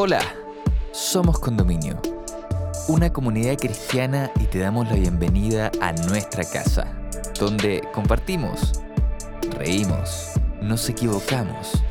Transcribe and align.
Hola, 0.00 0.20
somos 0.92 1.40
Condominio, 1.40 2.00
una 2.86 3.12
comunidad 3.12 3.56
cristiana 3.58 4.30
y 4.38 4.44
te 4.44 4.60
damos 4.60 4.86
la 4.88 4.94
bienvenida 4.94 5.72
a 5.80 5.90
nuestra 5.90 6.44
casa, 6.44 6.86
donde 7.40 7.82
compartimos, 7.92 8.80
reímos, 9.58 10.34
nos 10.62 10.88
equivocamos, 10.88 11.82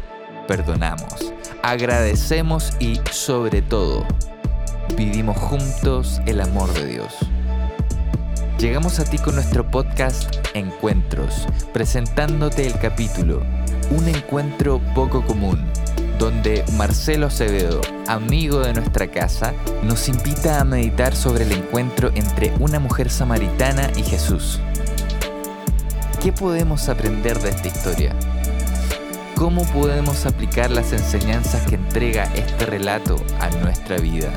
perdonamos, 0.47 1.33
agradecemos 1.61 2.71
y 2.79 3.01
sobre 3.11 3.61
todo, 3.61 4.05
vivimos 4.95 5.37
juntos 5.37 6.21
el 6.25 6.39
amor 6.39 6.71
de 6.75 6.85
Dios. 6.85 7.13
Llegamos 8.57 9.01
a 9.01 9.03
ti 9.03 9.17
con 9.17 9.35
nuestro 9.35 9.69
podcast 9.69 10.33
Encuentros, 10.53 11.45
presentándote 11.73 12.67
el 12.67 12.79
capítulo 12.79 13.41
Un 13.91 14.07
encuentro 14.07 14.79
poco 14.95 15.25
común 15.25 15.59
donde 16.17 16.63
Marcelo 16.73 17.27
Acevedo, 17.27 17.81
amigo 18.07 18.59
de 18.59 18.73
nuestra 18.73 19.07
casa, 19.07 19.53
nos 19.83 20.07
invita 20.09 20.59
a 20.59 20.63
meditar 20.63 21.15
sobre 21.15 21.43
el 21.43 21.51
encuentro 21.51 22.11
entre 22.15 22.53
una 22.59 22.79
mujer 22.79 23.09
samaritana 23.09 23.91
y 23.95 24.03
Jesús. 24.03 24.59
¿Qué 26.21 26.31
podemos 26.31 26.89
aprender 26.89 27.39
de 27.39 27.49
esta 27.49 27.67
historia? 27.67 28.15
¿Cómo 29.35 29.63
podemos 29.71 30.25
aplicar 30.25 30.71
las 30.71 30.93
enseñanzas 30.93 31.61
que 31.67 31.75
entrega 31.75 32.23
este 32.35 32.65
relato 32.65 33.17
a 33.39 33.49
nuestra 33.61 33.97
vida? 33.97 34.31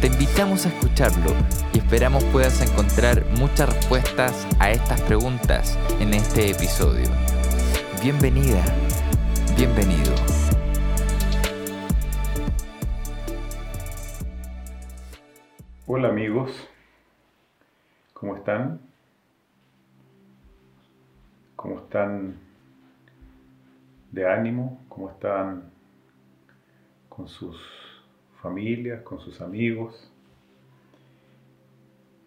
Te 0.00 0.06
invitamos 0.06 0.64
a 0.64 0.68
escucharlo 0.70 1.34
y 1.72 1.78
esperamos 1.78 2.24
puedas 2.24 2.60
encontrar 2.62 3.24
muchas 3.38 3.68
respuestas 3.68 4.46
a 4.58 4.70
estas 4.70 5.00
preguntas 5.02 5.78
en 6.00 6.14
este 6.14 6.50
episodio. 6.50 7.10
Bienvenida 8.02 8.64
Bienvenido. 9.56 10.12
Hola 15.86 16.08
amigos, 16.08 16.68
¿cómo 18.12 18.34
están? 18.36 18.80
¿Cómo 21.54 21.78
están 21.78 22.36
de 24.10 24.28
ánimo? 24.28 24.84
¿Cómo 24.88 25.10
están 25.10 25.70
con 27.08 27.28
sus 27.28 27.56
familias, 28.42 29.02
con 29.02 29.20
sus 29.20 29.40
amigos? 29.40 30.12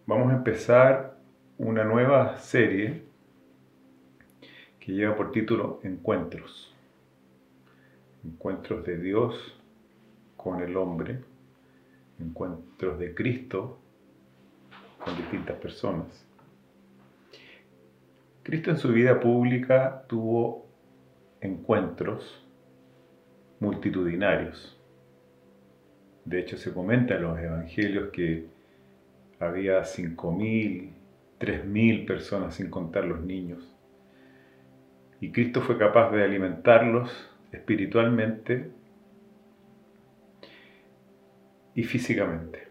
Vamos 0.05 0.31
a 0.31 0.35
empezar 0.37 1.17
una 1.57 1.83
nueva 1.83 2.37
serie 2.37 3.03
que 4.79 4.93
lleva 4.93 5.17
por 5.17 5.33
título 5.33 5.81
Encuentros 5.83 6.76
encuentros 8.27 8.85
de 8.85 8.97
Dios 8.97 9.57
con 10.35 10.61
el 10.61 10.75
hombre, 10.75 11.19
encuentros 12.19 12.99
de 12.99 13.13
Cristo 13.15 13.79
con 15.03 15.15
distintas 15.15 15.57
personas. 15.57 16.25
Cristo 18.43 18.71
en 18.71 18.77
su 18.77 18.89
vida 18.89 19.19
pública 19.19 20.03
tuvo 20.07 20.65
encuentros 21.41 22.45
multitudinarios. 23.59 24.77
De 26.25 26.39
hecho, 26.39 26.57
se 26.57 26.73
comenta 26.73 27.15
en 27.15 27.21
los 27.23 27.39
evangelios 27.39 28.09
que 28.09 28.47
había 29.39 29.81
5.000, 29.81 30.91
3.000 31.39 32.05
personas 32.05 32.55
sin 32.55 32.69
contar 32.69 33.05
los 33.05 33.21
niños. 33.21 33.73
Y 35.21 35.31
Cristo 35.31 35.61
fue 35.61 35.77
capaz 35.77 36.11
de 36.11 36.23
alimentarlos 36.23 37.36
espiritualmente 37.51 38.71
y 41.75 41.83
físicamente. 41.83 42.67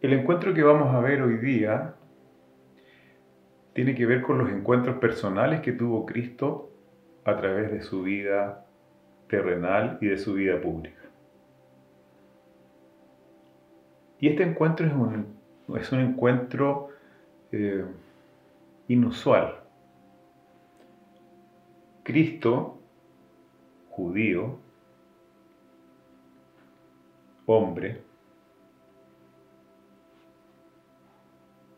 El 0.00 0.14
encuentro 0.14 0.54
que 0.54 0.62
vamos 0.62 0.94
a 0.94 1.00
ver 1.00 1.20
hoy 1.22 1.36
día 1.36 1.94
tiene 3.74 3.94
que 3.94 4.06
ver 4.06 4.22
con 4.22 4.38
los 4.38 4.50
encuentros 4.50 4.96
personales 4.96 5.60
que 5.60 5.72
tuvo 5.72 6.06
Cristo 6.06 6.70
a 7.24 7.36
través 7.36 7.70
de 7.70 7.82
su 7.82 8.02
vida 8.02 8.66
terrenal 9.28 9.98
y 10.00 10.06
de 10.06 10.18
su 10.18 10.34
vida 10.34 10.60
pública. 10.60 11.00
Y 14.18 14.28
este 14.28 14.42
encuentro 14.42 14.86
es 14.86 14.92
un, 14.92 15.26
es 15.76 15.92
un 15.92 16.00
encuentro 16.00 16.88
eh, 17.52 17.84
inusual. 18.88 19.59
Cristo, 22.02 22.78
judío, 23.90 24.58
hombre, 27.46 28.02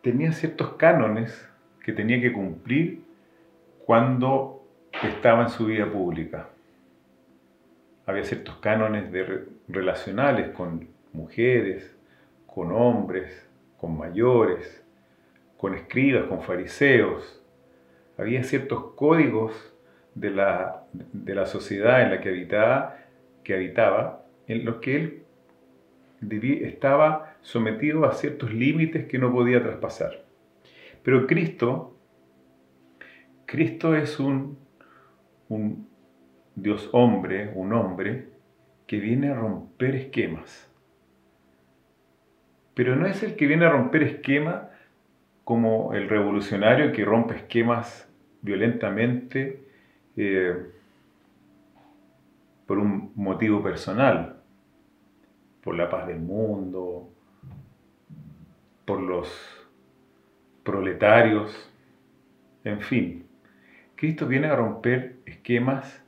tenía 0.02 0.32
ciertos 0.32 0.74
cánones 0.74 1.48
que 1.82 1.92
tenía 1.92 2.20
que 2.20 2.32
cumplir 2.32 3.04
cuando 3.86 4.64
estaba 5.02 5.42
en 5.42 5.48
su 5.48 5.66
vida 5.66 5.90
pública. 5.90 6.48
Había 8.06 8.24
ciertos 8.24 8.56
cánones 8.56 9.10
de 9.12 9.46
relacionales 9.68 10.50
con 10.50 10.88
mujeres, 11.12 11.96
con 12.46 12.72
hombres, 12.72 13.48
con 13.78 13.96
mayores, 13.96 14.84
con 15.56 15.74
escribas, 15.74 16.24
con 16.24 16.42
fariseos. 16.42 17.42
Había 18.18 18.42
ciertos 18.44 18.92
códigos 18.94 19.71
de 20.14 20.30
la, 20.30 20.84
de 20.92 21.34
la 21.34 21.46
sociedad 21.46 22.02
en 22.02 22.10
la 22.10 22.20
que 22.20 22.28
habitaba, 22.28 22.96
que 23.44 23.54
habitaba, 23.54 24.24
en 24.46 24.64
los 24.64 24.76
que 24.76 24.96
él 24.96 25.22
estaba 26.62 27.36
sometido 27.40 28.04
a 28.04 28.12
ciertos 28.12 28.52
límites 28.52 29.06
que 29.06 29.18
no 29.18 29.32
podía 29.32 29.62
traspasar. 29.62 30.24
Pero 31.02 31.26
Cristo, 31.26 31.96
Cristo 33.46 33.96
es 33.96 34.20
un, 34.20 34.58
un 35.48 35.88
Dios 36.54 36.88
hombre, 36.92 37.50
un 37.54 37.72
hombre 37.72 38.28
que 38.86 38.98
viene 38.98 39.30
a 39.30 39.34
romper 39.34 39.96
esquemas. 39.96 40.70
Pero 42.74 42.96
no 42.96 43.06
es 43.06 43.22
el 43.22 43.36
que 43.36 43.46
viene 43.46 43.66
a 43.66 43.70
romper 43.70 44.02
esquemas 44.02 44.64
como 45.44 45.92
el 45.94 46.08
revolucionario 46.08 46.92
que 46.92 47.04
rompe 47.04 47.34
esquemas 47.34 48.08
violentamente 48.42 49.71
eh, 50.16 50.70
por 52.66 52.78
un 52.78 53.12
motivo 53.14 53.62
personal, 53.62 54.40
por 55.62 55.76
la 55.76 55.88
paz 55.88 56.06
del 56.06 56.20
mundo, 56.20 57.08
por 58.84 59.00
los 59.00 59.28
proletarios, 60.62 61.70
en 62.64 62.80
fin. 62.80 63.26
Cristo 63.96 64.26
viene 64.26 64.48
a 64.48 64.56
romper 64.56 65.16
esquemas 65.26 66.02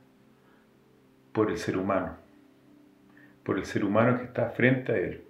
por 1.31 1.51
el 1.51 1.57
ser 1.57 1.77
humano, 1.77 2.17
por 3.43 3.57
el 3.57 3.65
ser 3.65 3.85
humano 3.85 4.17
que 4.17 4.23
está 4.23 4.49
frente 4.49 4.91
a 4.91 4.97
Él. 4.97 5.23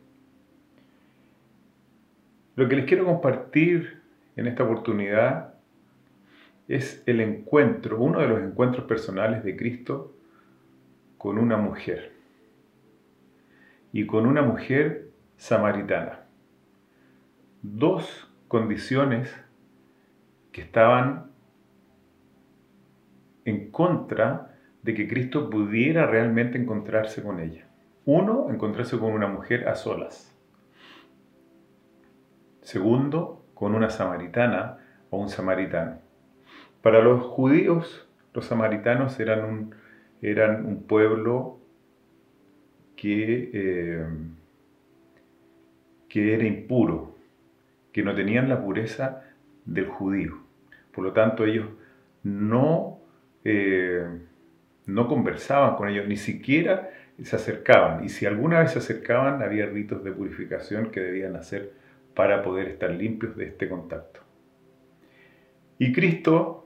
Lo 2.56 2.70
que 2.70 2.76
les 2.78 2.86
quiero 2.86 3.06
compartir 3.06 4.02
en 4.36 4.48
esta 4.48 4.64
oportunidad 4.64 5.55
es 6.68 7.04
el 7.06 7.22
encuentro, 7.22 8.00
uno 8.00 8.20
de 8.20 8.28
los 8.28 8.42
encuentros 8.42 8.86
personales 8.86 9.44
de 9.44 9.56
Cristo 9.56 10.16
con 11.18 11.38
una 11.38 11.58
mujer. 11.58 12.14
Y 13.92 14.06
con 14.06 14.26
una 14.26 14.42
mujer 14.42 15.10
samaritana. 15.38 16.26
Dos 17.62 18.30
condiciones 18.48 19.34
que 20.52 20.62
estaban 20.62 21.32
en 23.46 23.72
contra 23.72 24.56
de 24.82 24.94
que 24.94 25.08
Cristo 25.08 25.50
pudiera 25.50 26.06
realmente 26.08 26.58
encontrarse 26.58 27.24
con 27.24 27.40
ella. 27.40 27.68
Uno, 28.06 28.52
encontrarse 28.52 29.00
con 29.00 29.14
una 29.14 29.28
mujer 29.28 29.68
a 29.68 29.76
solas. 29.76 30.36
Segundo, 32.62 33.46
con 33.54 33.74
una 33.74 33.90
samaritana 33.90 34.78
o 35.10 35.18
un 35.18 35.30
samaritano. 35.30 36.05
Para 36.86 37.02
los 37.02 37.24
judíos, 37.24 38.08
los 38.36 38.46
samaritanos 38.46 39.20
eran 39.20 39.44
un, 39.44 39.76
eran 40.22 40.68
un 40.68 40.84
pueblo 40.84 41.58
que, 42.96 43.50
eh, 43.52 44.06
que 46.08 46.36
era 46.36 46.46
impuro, 46.46 47.16
que 47.92 48.04
no 48.04 48.14
tenían 48.14 48.50
la 48.50 48.64
pureza 48.64 49.24
del 49.66 49.88
judío. 49.88 50.38
Por 50.92 51.06
lo 51.06 51.12
tanto, 51.12 51.46
ellos 51.46 51.66
no, 52.22 53.00
eh, 53.44 54.06
no 54.86 55.08
conversaban 55.08 55.78
con 55.78 55.90
ellos, 55.90 56.08
ni 56.08 56.18
siquiera 56.18 56.92
se 57.20 57.36
acercaban. 57.36 58.06
Y 58.06 58.10
si 58.10 58.28
alguna 58.28 58.60
vez 58.60 58.74
se 58.74 58.78
acercaban, 58.78 59.42
había 59.42 59.66
ritos 59.66 60.04
de 60.04 60.12
purificación 60.12 60.92
que 60.92 61.00
debían 61.00 61.36
hacer 61.36 61.74
para 62.14 62.44
poder 62.44 62.68
estar 62.68 62.92
limpios 62.92 63.36
de 63.36 63.46
este 63.46 63.68
contacto. 63.68 64.20
Y 65.80 65.92
Cristo 65.92 66.65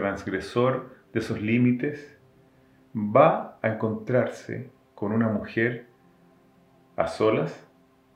transgresor 0.00 0.96
de 1.12 1.20
esos 1.20 1.42
límites, 1.42 2.18
va 2.96 3.58
a 3.60 3.68
encontrarse 3.68 4.70
con 4.94 5.12
una 5.12 5.28
mujer 5.28 5.86
a 6.96 7.06
solas, 7.06 7.68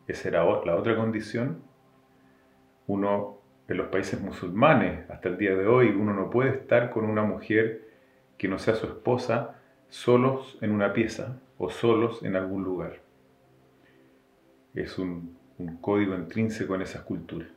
esa 0.07 0.29
era 0.29 0.45
la 0.65 0.77
otra 0.77 0.97
condición. 0.97 1.63
Uno 2.87 3.39
en 3.69 3.77
los 3.77 3.89
países 3.89 4.21
musulmanes, 4.21 5.09
hasta 5.11 5.29
el 5.29 5.37
día 5.37 5.55
de 5.55 5.67
hoy, 5.67 5.89
uno 5.89 6.15
no 6.15 6.31
puede 6.31 6.51
estar 6.51 6.91
con 6.91 7.05
una 7.05 7.23
mujer 7.23 7.89
que 8.39 8.49
no 8.49 8.59
sea 8.59 8.75
su 8.75 8.87
esposa 8.87 9.61
solos 9.89 10.59
en 10.63 10.73
una 10.73 10.93
pieza 10.93 11.41
o 11.59 11.71
solos 11.71 12.23
en 12.23 12.37
algún 12.37 12.65
lugar. 12.65 13.03
Es 14.75 14.99
un, 14.99 15.39
un 15.59 15.77
código 15.77 16.15
intrínseco 16.15 16.75
en 16.75 16.83
esas 16.83 17.03
culturas. 17.03 17.54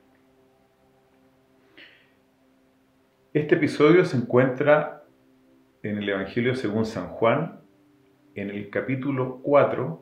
Este 3.37 3.53
episodio 3.53 4.03
se 4.03 4.17
encuentra 4.17 5.03
en 5.83 5.99
el 5.99 6.09
Evangelio 6.09 6.55
según 6.55 6.87
San 6.87 7.09
Juan, 7.09 7.59
en 8.33 8.49
el 8.49 8.71
capítulo 8.71 9.41
4, 9.43 10.01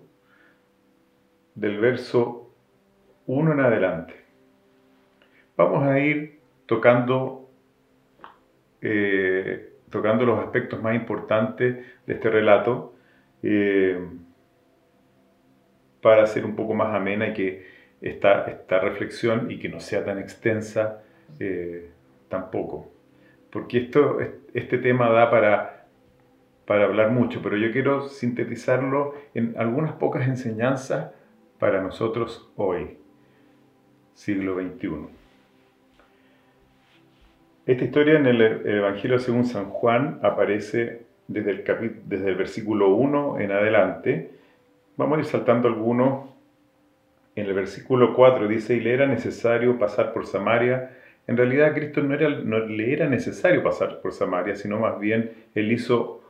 del 1.55 1.77
verso 1.81 2.49
1 3.25 3.51
en 3.51 3.59
adelante. 3.59 4.13
Vamos 5.57 5.83
a 5.83 5.99
ir 5.99 6.39
tocando, 6.65 7.49
eh, 8.79 9.73
tocando 9.89 10.25
los 10.25 10.39
aspectos 10.39 10.81
más 10.81 10.95
importantes 10.95 11.85
de 12.05 12.13
este 12.13 12.29
relato 12.29 12.95
eh, 13.43 13.99
para 16.01 16.23
hacer 16.23 16.45
un 16.45 16.55
poco 16.55 16.73
más 16.73 16.95
amena 16.95 17.27
y 17.27 17.33
que 17.33 17.67
esta, 17.99 18.45
esta 18.45 18.79
reflexión 18.79 19.51
y 19.51 19.59
que 19.59 19.67
no 19.67 19.81
sea 19.81 20.05
tan 20.05 20.19
extensa 20.19 21.03
eh, 21.37 21.89
tampoco. 22.29 22.94
Porque 23.55 23.77
esto, 23.77 24.17
este 24.53 24.77
tema 24.79 25.09
da 25.09 25.31
para, 25.31 25.85
para 26.65 26.83
hablar 26.83 27.11
mucho, 27.11 27.41
pero 27.41 27.55
yo 27.55 27.71
quiero 27.71 28.09
sintetizarlo 28.09 29.13
en 29.33 29.55
algunas 29.57 29.93
pocas 29.93 30.27
enseñanzas 30.27 31.13
para 31.57 31.81
nosotros 31.81 32.51
hoy, 32.57 32.97
siglo 34.13 34.55
XXI. 34.55 34.89
Esta 37.65 37.85
historia 37.85 38.19
en 38.19 38.25
el 38.25 38.41
Evangelio 38.41 39.19
según 39.19 39.45
San 39.45 39.69
Juan 39.69 40.19
aparece 40.21 41.05
desde 41.29 41.51
el, 41.51 42.01
desde 42.03 42.27
el 42.27 42.35
versículo 42.35 42.93
1 42.93 43.39
en 43.39 43.53
adelante. 43.53 44.31
Vamos 44.97 45.17
a 45.17 45.21
ir 45.21 45.27
saltando 45.27 45.69
algunos. 45.69 46.29
En 47.37 47.45
el 47.45 47.53
versículo 47.53 48.13
4 48.15 48.49
dice, 48.49 48.75
y 48.75 48.81
le 48.81 48.93
era 48.93 49.07
necesario 49.07 49.79
pasar 49.79 50.11
por 50.11 50.25
Samaria. 50.25 50.91
En 51.27 51.37
realidad 51.37 51.69
a 51.69 51.73
Cristo 51.73 52.01
no, 52.01 52.13
era, 52.13 52.29
no 52.29 52.59
le 52.59 52.93
era 52.93 53.09
necesario 53.09 53.63
pasar 53.63 53.99
por 54.01 54.13
Samaria, 54.13 54.55
sino 54.55 54.79
más 54.79 54.99
bien 54.99 55.31
él 55.55 55.71
hizo, 55.71 56.21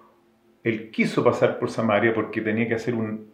él 0.63 0.89
quiso 0.91 1.23
pasar 1.23 1.59
por 1.59 1.69
Samaria 1.69 2.13
porque 2.13 2.41
tenía 2.41 2.67
que 2.67 2.75
hacer 2.75 2.95
un, 2.95 3.29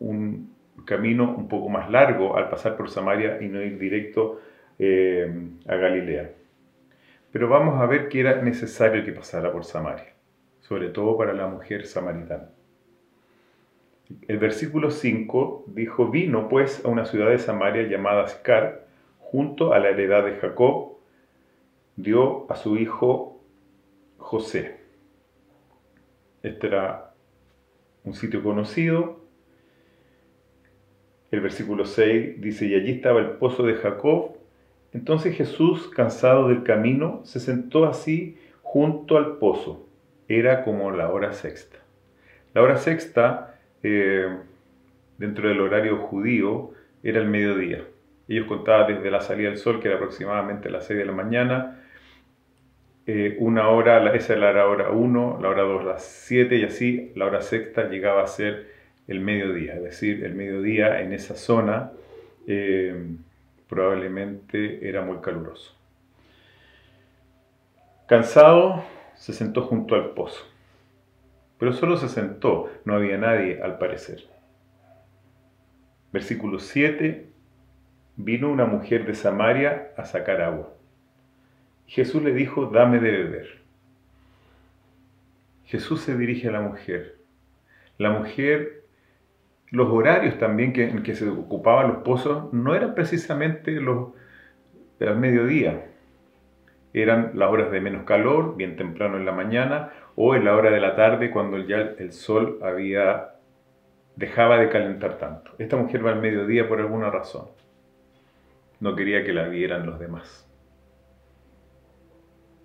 un 0.00 0.54
camino 0.84 1.34
un 1.36 1.48
poco 1.48 1.68
más 1.68 1.90
largo 1.90 2.36
al 2.36 2.48
pasar 2.48 2.76
por 2.76 2.90
Samaria 2.90 3.38
y 3.40 3.48
no 3.48 3.62
ir 3.62 3.78
directo 3.78 4.40
eh, 4.78 5.32
a 5.66 5.76
Galilea. 5.76 6.32
Pero 7.30 7.48
vamos 7.48 7.80
a 7.80 7.86
ver 7.86 8.08
que 8.08 8.20
era 8.20 8.42
necesario 8.42 9.04
que 9.04 9.12
pasara 9.12 9.52
por 9.52 9.64
Samaria, 9.64 10.14
sobre 10.60 10.88
todo 10.88 11.16
para 11.16 11.32
la 11.32 11.46
mujer 11.46 11.86
samaritana. 11.86 12.50
El 14.28 14.38
versículo 14.38 14.90
5 14.90 15.64
dijo, 15.68 16.10
vino 16.10 16.48
pues 16.48 16.84
a 16.84 16.88
una 16.88 17.06
ciudad 17.06 17.30
de 17.30 17.38
Samaria 17.38 17.84
llamada 17.84 18.28
Scar, 18.28 18.86
junto 19.18 19.72
a 19.72 19.78
la 19.78 19.88
heredad 19.88 20.24
de 20.24 20.36
Jacob, 20.36 20.93
dio 21.96 22.50
a 22.50 22.56
su 22.56 22.76
hijo 22.76 23.40
José. 24.18 24.80
Este 26.42 26.66
era 26.66 27.14
un 28.04 28.14
sitio 28.14 28.42
conocido, 28.42 29.24
el 31.34 31.40
versículo 31.40 31.84
6 31.84 32.40
dice, 32.40 32.66
y 32.66 32.74
allí 32.74 32.92
estaba 32.92 33.20
el 33.20 33.30
pozo 33.32 33.64
de 33.64 33.74
Jacob. 33.74 34.36
Entonces 34.92 35.36
Jesús, 35.36 35.88
cansado 35.88 36.48
del 36.48 36.62
camino, 36.62 37.22
se 37.24 37.40
sentó 37.40 37.86
así 37.86 38.38
junto 38.62 39.16
al 39.16 39.38
pozo. 39.38 39.88
Era 40.28 40.62
como 40.62 40.92
la 40.92 41.10
hora 41.10 41.32
sexta. 41.32 41.78
La 42.54 42.62
hora 42.62 42.76
sexta, 42.76 43.58
eh, 43.82 44.28
dentro 45.18 45.48
del 45.48 45.60
horario 45.60 45.98
judío, 45.98 46.70
era 47.02 47.20
el 47.20 47.26
mediodía. 47.26 47.84
Ellos 48.28 48.46
contaban 48.46 48.86
desde 48.86 49.10
la 49.10 49.20
salida 49.20 49.48
del 49.48 49.58
sol, 49.58 49.80
que 49.80 49.88
era 49.88 49.96
aproximadamente 49.96 50.70
las 50.70 50.86
6 50.86 50.98
de 50.98 51.04
la 51.04 51.12
mañana, 51.12 51.80
eh, 53.06 53.36
una 53.38 53.68
hora, 53.68 54.14
esa 54.14 54.32
era 54.32 54.52
la 54.52 54.66
hora 54.66 54.90
1, 54.90 55.38
la 55.42 55.48
hora 55.50 55.62
2, 55.62 55.84
las 55.84 56.02
7 56.02 56.56
y 56.56 56.64
así, 56.64 57.12
la 57.14 57.26
hora 57.26 57.42
sexta 57.42 57.88
llegaba 57.88 58.22
a 58.22 58.26
ser 58.26 58.72
el 59.06 59.20
mediodía, 59.20 59.74
es 59.74 59.82
decir, 59.82 60.24
el 60.24 60.34
mediodía 60.34 61.02
en 61.02 61.12
esa 61.12 61.34
zona 61.34 61.92
eh, 62.46 63.14
probablemente 63.68 64.88
era 64.88 65.02
muy 65.02 65.18
caluroso. 65.18 65.76
Cansado, 68.06 68.82
se 69.16 69.34
sentó 69.34 69.62
junto 69.62 69.96
al 69.96 70.14
pozo, 70.14 70.42
pero 71.58 71.74
solo 71.74 71.98
se 71.98 72.08
sentó, 72.08 72.70
no 72.86 72.94
había 72.94 73.18
nadie 73.18 73.62
al 73.62 73.76
parecer. 73.76 74.24
Versículo 76.10 76.58
7, 76.58 77.33
vino 78.16 78.50
una 78.50 78.66
mujer 78.66 79.06
de 79.06 79.14
Samaria 79.14 79.88
a 79.96 80.04
sacar 80.04 80.40
agua. 80.40 80.72
Jesús 81.86 82.22
le 82.22 82.32
dijo, 82.32 82.66
dame 82.66 82.98
de 83.00 83.10
beber. 83.10 83.58
Jesús 85.64 86.00
se 86.00 86.16
dirige 86.16 86.48
a 86.48 86.52
la 86.52 86.60
mujer. 86.60 87.16
La 87.98 88.10
mujer 88.10 88.84
los 89.70 89.88
horarios 89.88 90.38
también 90.38 90.72
que, 90.72 90.88
en 90.88 91.02
que 91.02 91.14
se 91.14 91.28
ocupaban 91.28 91.88
los 91.88 91.96
pozos 91.98 92.52
no 92.52 92.74
eran 92.74 92.94
precisamente 92.94 93.72
los 93.72 94.12
del 95.00 95.16
mediodía. 95.16 95.86
Eran 96.92 97.32
las 97.34 97.50
horas 97.50 97.72
de 97.72 97.80
menos 97.80 98.04
calor, 98.04 98.56
bien 98.56 98.76
temprano 98.76 99.16
en 99.16 99.24
la 99.24 99.32
mañana, 99.32 99.90
o 100.14 100.36
en 100.36 100.44
la 100.44 100.54
hora 100.54 100.70
de 100.70 100.78
la 100.78 100.94
tarde 100.94 101.32
cuando 101.32 101.58
ya 101.58 101.78
el 101.98 102.12
sol 102.12 102.60
había 102.62 103.30
dejaba 104.14 104.58
de 104.58 104.68
calentar 104.68 105.18
tanto. 105.18 105.50
Esta 105.58 105.76
mujer 105.76 106.06
va 106.06 106.12
al 106.12 106.20
mediodía 106.20 106.68
por 106.68 106.78
alguna 106.78 107.10
razón. 107.10 107.48
No 108.84 108.94
quería 108.94 109.24
que 109.24 109.32
la 109.32 109.48
vieran 109.48 109.86
los 109.86 109.98
demás. 109.98 110.46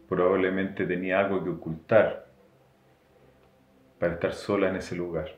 Probablemente 0.10 0.86
tenía 0.86 1.18
algo 1.18 1.42
que 1.46 1.50
ocultar 1.50 2.26
para 4.00 4.16
estar 4.16 4.34
sola 4.34 4.68
en 4.68 4.76
ese 4.76 4.98
lugar. 4.98 5.38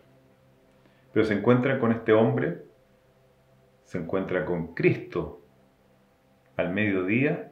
Pero 1.13 1.23
se 1.23 1.35
encuentra 1.35 1.77
con 1.77 1.91
este 1.91 2.13
hombre, 2.13 2.63
se 3.83 3.99
encuentra 3.99 4.43
con 4.43 4.73
Cristo 4.73 5.43
al 6.57 6.73
mediodía 6.73 7.51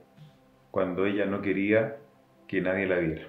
cuando 0.71 1.05
ella 1.05 1.27
no 1.27 1.43
quería 1.43 1.98
que 2.48 2.62
nadie 2.62 2.88
la 2.88 2.98
viera. 2.98 3.27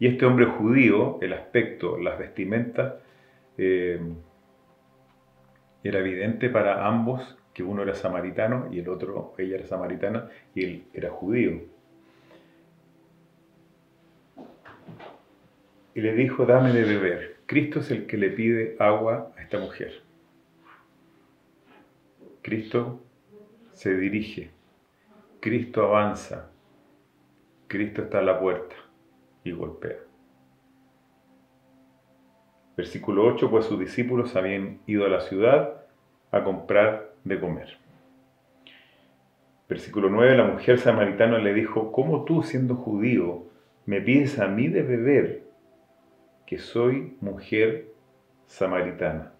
Y 0.00 0.08
este 0.08 0.26
hombre 0.26 0.46
judío, 0.46 1.20
el 1.22 1.34
aspecto, 1.34 1.98
las 1.98 2.18
vestimentas, 2.18 2.94
eh, 3.58 4.00
era 5.84 6.00
evidente 6.00 6.48
para 6.50 6.84
ambos 6.84 7.38
que 7.52 7.62
uno 7.62 7.82
era 7.82 7.94
samaritano 7.94 8.72
y 8.72 8.78
el 8.78 8.88
otro, 8.88 9.34
ella 9.38 9.56
era 9.56 9.66
samaritana 9.66 10.28
y 10.54 10.64
él 10.64 10.84
era 10.92 11.10
judío. 11.10 11.62
Y 15.94 16.00
le 16.00 16.14
dijo, 16.14 16.46
dame 16.46 16.72
de 16.72 16.84
beber. 16.84 17.36
Cristo 17.46 17.80
es 17.80 17.90
el 17.90 18.06
que 18.06 18.16
le 18.16 18.30
pide 18.30 18.76
agua 18.78 19.32
a 19.36 19.42
esta 19.42 19.58
mujer. 19.58 20.02
Cristo 22.40 23.00
se 23.72 23.94
dirige, 23.96 24.50
Cristo 25.40 25.84
avanza, 25.84 26.50
Cristo 27.68 28.02
está 28.02 28.18
a 28.18 28.22
la 28.22 28.40
puerta 28.40 28.74
y 29.44 29.52
golpea. 29.52 29.98
Versículo 32.76 33.26
8, 33.26 33.50
pues 33.50 33.66
sus 33.66 33.78
discípulos 33.78 34.34
habían 34.34 34.80
ido 34.86 35.04
a 35.04 35.08
la 35.08 35.20
ciudad 35.20 35.84
a 36.30 36.42
comprar 36.42 37.11
de 37.24 37.40
comer. 37.40 37.78
Versículo 39.68 40.10
9, 40.10 40.36
la 40.36 40.44
mujer 40.44 40.78
samaritana 40.78 41.38
le 41.38 41.54
dijo, 41.54 41.92
¿cómo 41.92 42.24
tú 42.24 42.42
siendo 42.42 42.76
judío 42.76 43.46
me 43.86 44.00
pides 44.00 44.38
a 44.38 44.48
mí 44.48 44.68
de 44.68 44.82
beber 44.82 45.44
que 46.46 46.58
soy 46.58 47.16
mujer 47.20 47.92
samaritana. 48.46 49.32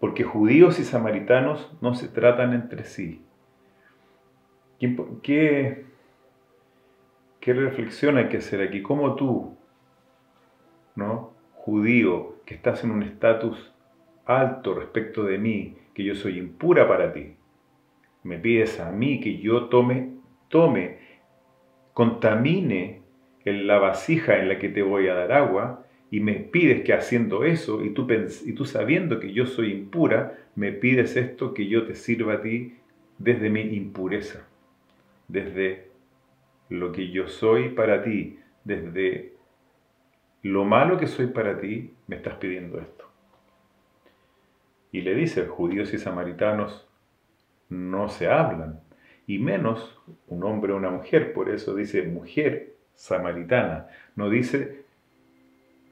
Porque 0.00 0.24
judíos 0.24 0.78
y 0.78 0.84
samaritanos 0.84 1.76
no 1.80 1.94
se 1.94 2.08
tratan 2.08 2.52
entre 2.52 2.84
sí. 2.84 3.24
¿Qué, 4.78 5.86
qué 7.40 7.52
reflexión 7.52 8.18
hay 8.18 8.28
que 8.28 8.36
hacer 8.38 8.60
aquí? 8.60 8.82
¿Cómo 8.82 9.16
tú, 9.16 9.56
¿no? 10.94 11.34
judío, 11.54 12.36
que 12.44 12.54
estás 12.54 12.84
en 12.84 12.92
un 12.92 13.02
estatus 13.02 13.74
alto 14.26 14.74
respecto 14.74 15.24
de 15.24 15.38
mí, 15.38 15.76
que 15.94 16.04
yo 16.04 16.14
soy 16.14 16.38
impura 16.38 16.86
para 16.86 17.12
ti, 17.12 17.34
me 18.22 18.38
pides 18.38 18.80
a 18.80 18.90
mí 18.90 19.20
que 19.20 19.38
yo 19.38 19.66
tome, 19.66 20.10
tome, 20.48 20.98
contamine 21.94 23.02
la 23.44 23.78
vasija 23.78 24.38
en 24.38 24.48
la 24.48 24.58
que 24.58 24.68
te 24.68 24.82
voy 24.82 25.08
a 25.08 25.14
dar 25.14 25.32
agua 25.32 25.86
y 26.10 26.20
me 26.20 26.34
pides 26.34 26.82
que 26.82 26.92
haciendo 26.92 27.44
eso 27.44 27.84
y 27.84 27.90
tú, 27.90 28.06
y 28.44 28.52
tú 28.52 28.64
sabiendo 28.64 29.20
que 29.20 29.32
yo 29.32 29.46
soy 29.46 29.72
impura, 29.72 30.38
me 30.56 30.72
pides 30.72 31.16
esto 31.16 31.54
que 31.54 31.68
yo 31.68 31.86
te 31.86 31.94
sirva 31.94 32.34
a 32.34 32.42
ti 32.42 32.74
desde 33.18 33.48
mi 33.48 33.60
impureza, 33.60 34.46
desde 35.28 35.88
lo 36.68 36.92
que 36.92 37.10
yo 37.10 37.28
soy 37.28 37.70
para 37.70 38.02
ti, 38.02 38.38
desde 38.64 39.34
lo 40.42 40.64
malo 40.64 40.98
que 40.98 41.06
soy 41.06 41.28
para 41.28 41.60
ti, 41.60 41.92
me 42.08 42.16
estás 42.16 42.34
pidiendo 42.34 42.80
esto. 42.80 43.05
Y 44.92 45.02
le 45.02 45.14
dice, 45.14 45.46
judíos 45.46 45.92
y 45.92 45.98
samaritanos 45.98 46.88
no 47.68 48.08
se 48.08 48.28
hablan, 48.28 48.80
y 49.26 49.38
menos 49.38 49.98
un 50.28 50.44
hombre 50.44 50.72
o 50.72 50.76
una 50.76 50.90
mujer, 50.90 51.32
por 51.32 51.48
eso 51.50 51.74
dice 51.74 52.02
mujer 52.02 52.74
samaritana, 52.94 53.88
no 54.14 54.30
dice 54.30 54.86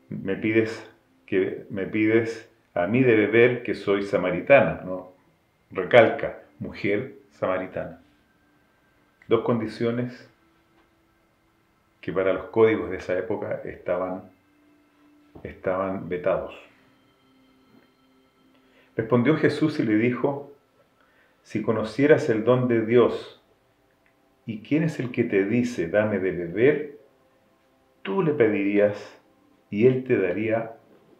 me 0.08 0.36
pides 0.36 0.90
que 1.26 1.66
me 1.70 1.86
pides 1.86 2.50
a 2.74 2.86
mí 2.86 3.02
de 3.02 3.16
beber 3.16 3.62
que 3.62 3.74
soy 3.74 4.02
samaritana, 4.02 4.82
no 4.84 5.12
recalca 5.70 6.42
mujer 6.58 7.16
samaritana. 7.30 8.00
Dos 9.28 9.42
condiciones 9.42 10.30
que 12.00 12.12
para 12.12 12.32
los 12.32 12.46
códigos 12.46 12.90
de 12.90 12.98
esa 12.98 13.18
época 13.18 13.62
estaban, 13.64 14.30
estaban 15.42 16.08
vetados. 16.08 16.54
Respondió 18.96 19.36
Jesús 19.36 19.80
y 19.80 19.82
le 19.82 19.96
dijo, 19.96 20.52
si 21.42 21.62
conocieras 21.62 22.28
el 22.28 22.44
don 22.44 22.68
de 22.68 22.86
Dios 22.86 23.42
y 24.46 24.60
quién 24.60 24.84
es 24.84 25.00
el 25.00 25.10
que 25.10 25.24
te 25.24 25.44
dice, 25.44 25.88
dame 25.88 26.18
de 26.18 26.30
beber, 26.32 27.00
tú 28.02 28.22
le 28.22 28.32
pedirías 28.34 29.20
y 29.68 29.86
Él 29.86 30.04
te 30.04 30.16
daría 30.16 30.76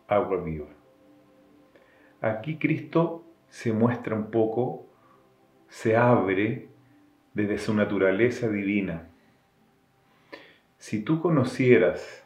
agua 0.07 0.43
viva. 0.43 0.69
Aquí 2.21 2.59
Cristo 2.59 3.25
se 3.49 3.73
muestra 3.73 4.15
un 4.15 4.31
poco, 4.31 4.87
se 5.69 5.97
abre 5.97 6.69
desde 7.35 7.59
su 7.59 7.75
naturaleza 7.75 8.49
divina. 8.49 9.09
Si 10.79 11.03
tú 11.03 11.21
conocieras, 11.21 12.25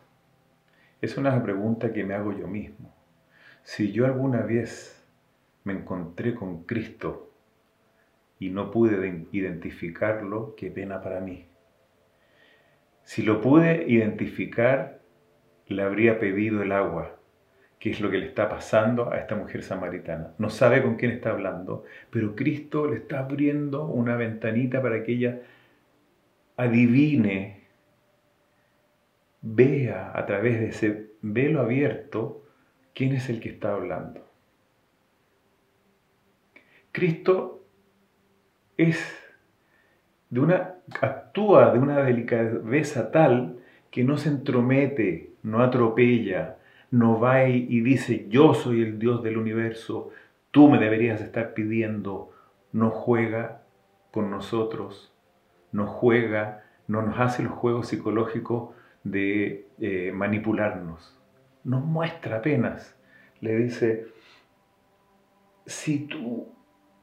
es 1.00 1.16
una 1.16 1.42
pregunta 1.42 1.92
que 1.92 2.04
me 2.04 2.14
hago 2.14 2.32
yo 2.32 2.46
mismo, 2.46 2.94
si 3.62 3.92
yo 3.92 4.04
alguna 4.04 4.42
vez 4.42 4.97
me 5.64 5.72
encontré 5.72 6.34
con 6.34 6.64
Cristo 6.64 7.32
y 8.38 8.50
no 8.50 8.70
pude 8.70 9.26
identificarlo, 9.32 10.54
qué 10.56 10.70
pena 10.70 11.00
para 11.00 11.20
mí. 11.20 11.46
Si 13.04 13.22
lo 13.22 13.40
pude 13.40 13.86
identificar, 13.88 15.00
le 15.66 15.82
habría 15.82 16.18
pedido 16.18 16.62
el 16.62 16.72
agua, 16.72 17.16
que 17.78 17.90
es 17.90 18.00
lo 18.00 18.10
que 18.10 18.18
le 18.18 18.26
está 18.26 18.48
pasando 18.48 19.10
a 19.10 19.18
esta 19.18 19.34
mujer 19.34 19.62
samaritana. 19.62 20.34
No 20.38 20.50
sabe 20.50 20.82
con 20.82 20.96
quién 20.96 21.12
está 21.12 21.30
hablando, 21.30 21.84
pero 22.10 22.34
Cristo 22.34 22.88
le 22.88 22.96
está 22.96 23.20
abriendo 23.20 23.86
una 23.86 24.16
ventanita 24.16 24.82
para 24.82 25.02
que 25.02 25.12
ella 25.12 25.40
adivine, 26.56 27.64
vea 29.40 30.12
a 30.14 30.26
través 30.26 30.60
de 30.60 30.68
ese 30.68 31.12
velo 31.22 31.60
abierto 31.60 32.44
quién 32.94 33.12
es 33.12 33.30
el 33.30 33.40
que 33.40 33.48
está 33.48 33.72
hablando. 33.72 34.27
Cristo 36.92 37.64
es 38.76 38.98
de 40.30 40.40
una 40.40 40.74
actúa 41.00 41.72
de 41.72 41.78
una 41.78 42.02
delicadeza 42.02 43.10
tal 43.10 43.58
que 43.90 44.04
no 44.04 44.16
se 44.16 44.28
entromete 44.28 45.28
no 45.42 45.62
atropella, 45.62 46.58
no 46.90 47.20
va 47.20 47.48
y 47.48 47.80
dice, 47.80 48.26
yo 48.28 48.54
soy 48.54 48.82
el 48.82 48.98
Dios 48.98 49.22
del 49.22 49.38
universo, 49.38 50.10
tú 50.50 50.68
me 50.68 50.78
deberías 50.78 51.20
estar 51.20 51.54
pidiendo, 51.54 52.32
no 52.72 52.90
juega 52.90 53.62
con 54.10 54.30
nosotros, 54.30 55.12
no 55.72 55.86
juega, 55.86 56.64
no 56.86 57.02
nos 57.02 57.18
hace 57.18 57.42
los 57.42 57.52
juegos 57.52 57.88
psicológicos 57.88 58.74
de 59.04 59.66
eh, 59.78 60.12
manipularnos, 60.14 61.18
nos 61.64 61.84
muestra 61.84 62.38
apenas, 62.38 62.96
le 63.40 63.56
dice, 63.56 64.06
si 65.66 66.06
tú, 66.06 66.48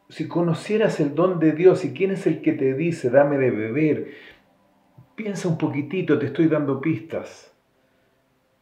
si 0.10 0.28
conocieras 0.28 1.00
el 1.00 1.16
don 1.16 1.40
de 1.40 1.52
Dios 1.54 1.86
y 1.86 1.94
quién 1.94 2.12
es 2.12 2.28
el 2.28 2.42
que 2.42 2.54
te 2.54 2.74
dice, 2.74 3.10
dame 3.10 3.38
de 3.38 3.52
beber, 3.52 4.12
piensa 5.16 5.48
un 5.48 5.58
poquitito, 5.58 6.20
te 6.20 6.28
estoy 6.28 6.48
dando 6.48 6.82
pistas 6.82 7.56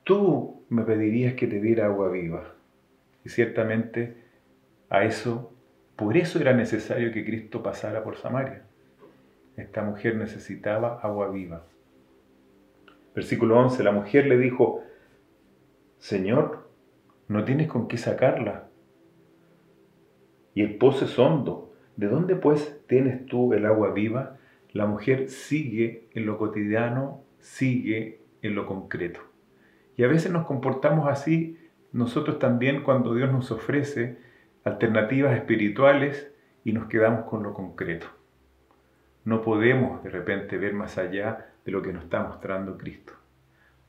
tú 0.03 0.65
me 0.69 0.83
pedirías 0.83 1.33
que 1.33 1.47
te 1.47 1.59
diera 1.59 1.85
agua 1.85 2.09
viva. 2.09 2.55
Y 3.25 3.29
ciertamente 3.29 4.17
a 4.89 5.03
eso, 5.03 5.53
por 5.95 6.17
eso 6.17 6.39
era 6.39 6.53
necesario 6.53 7.11
que 7.11 7.25
Cristo 7.25 7.63
pasara 7.63 8.03
por 8.03 8.17
Samaria. 8.17 8.63
Esta 9.55 9.83
mujer 9.83 10.15
necesitaba 10.15 10.99
agua 11.01 11.29
viva. 11.29 11.65
Versículo 13.15 13.59
11, 13.59 13.83
la 13.83 13.91
mujer 13.91 14.25
le 14.25 14.37
dijo, 14.37 14.83
Señor, 15.99 16.67
no 17.27 17.43
tienes 17.45 17.67
con 17.67 17.87
qué 17.87 17.97
sacarla. 17.97 18.67
Y 20.53 20.61
el 20.61 20.75
pozo 20.75 21.05
es 21.05 21.17
hondo. 21.17 21.73
¿De 21.95 22.07
dónde 22.07 22.35
pues 22.35 22.81
tienes 22.87 23.25
tú 23.25 23.53
el 23.53 23.65
agua 23.65 23.91
viva? 23.93 24.37
La 24.71 24.85
mujer 24.85 25.29
sigue 25.29 26.07
en 26.13 26.25
lo 26.25 26.37
cotidiano, 26.37 27.23
sigue 27.39 28.21
en 28.41 28.55
lo 28.55 28.65
concreto. 28.65 29.19
Y 29.95 30.03
a 30.03 30.07
veces 30.07 30.31
nos 30.31 30.45
comportamos 30.45 31.07
así 31.07 31.57
nosotros 31.91 32.39
también 32.39 32.81
cuando 32.81 33.13
Dios 33.13 33.31
nos 33.31 33.51
ofrece 33.51 34.17
alternativas 34.63 35.35
espirituales 35.35 36.33
y 36.63 36.73
nos 36.73 36.87
quedamos 36.87 37.25
con 37.25 37.43
lo 37.43 37.53
concreto. 37.53 38.07
No 39.25 39.41
podemos 39.41 40.03
de 40.03 40.09
repente 40.09 40.57
ver 40.57 40.73
más 40.73 40.97
allá 40.97 41.51
de 41.63 41.71
lo 41.71 41.81
que 41.81 41.93
nos 41.93 42.03
está 42.03 42.23
mostrando 42.23 42.77
Cristo. 42.77 43.13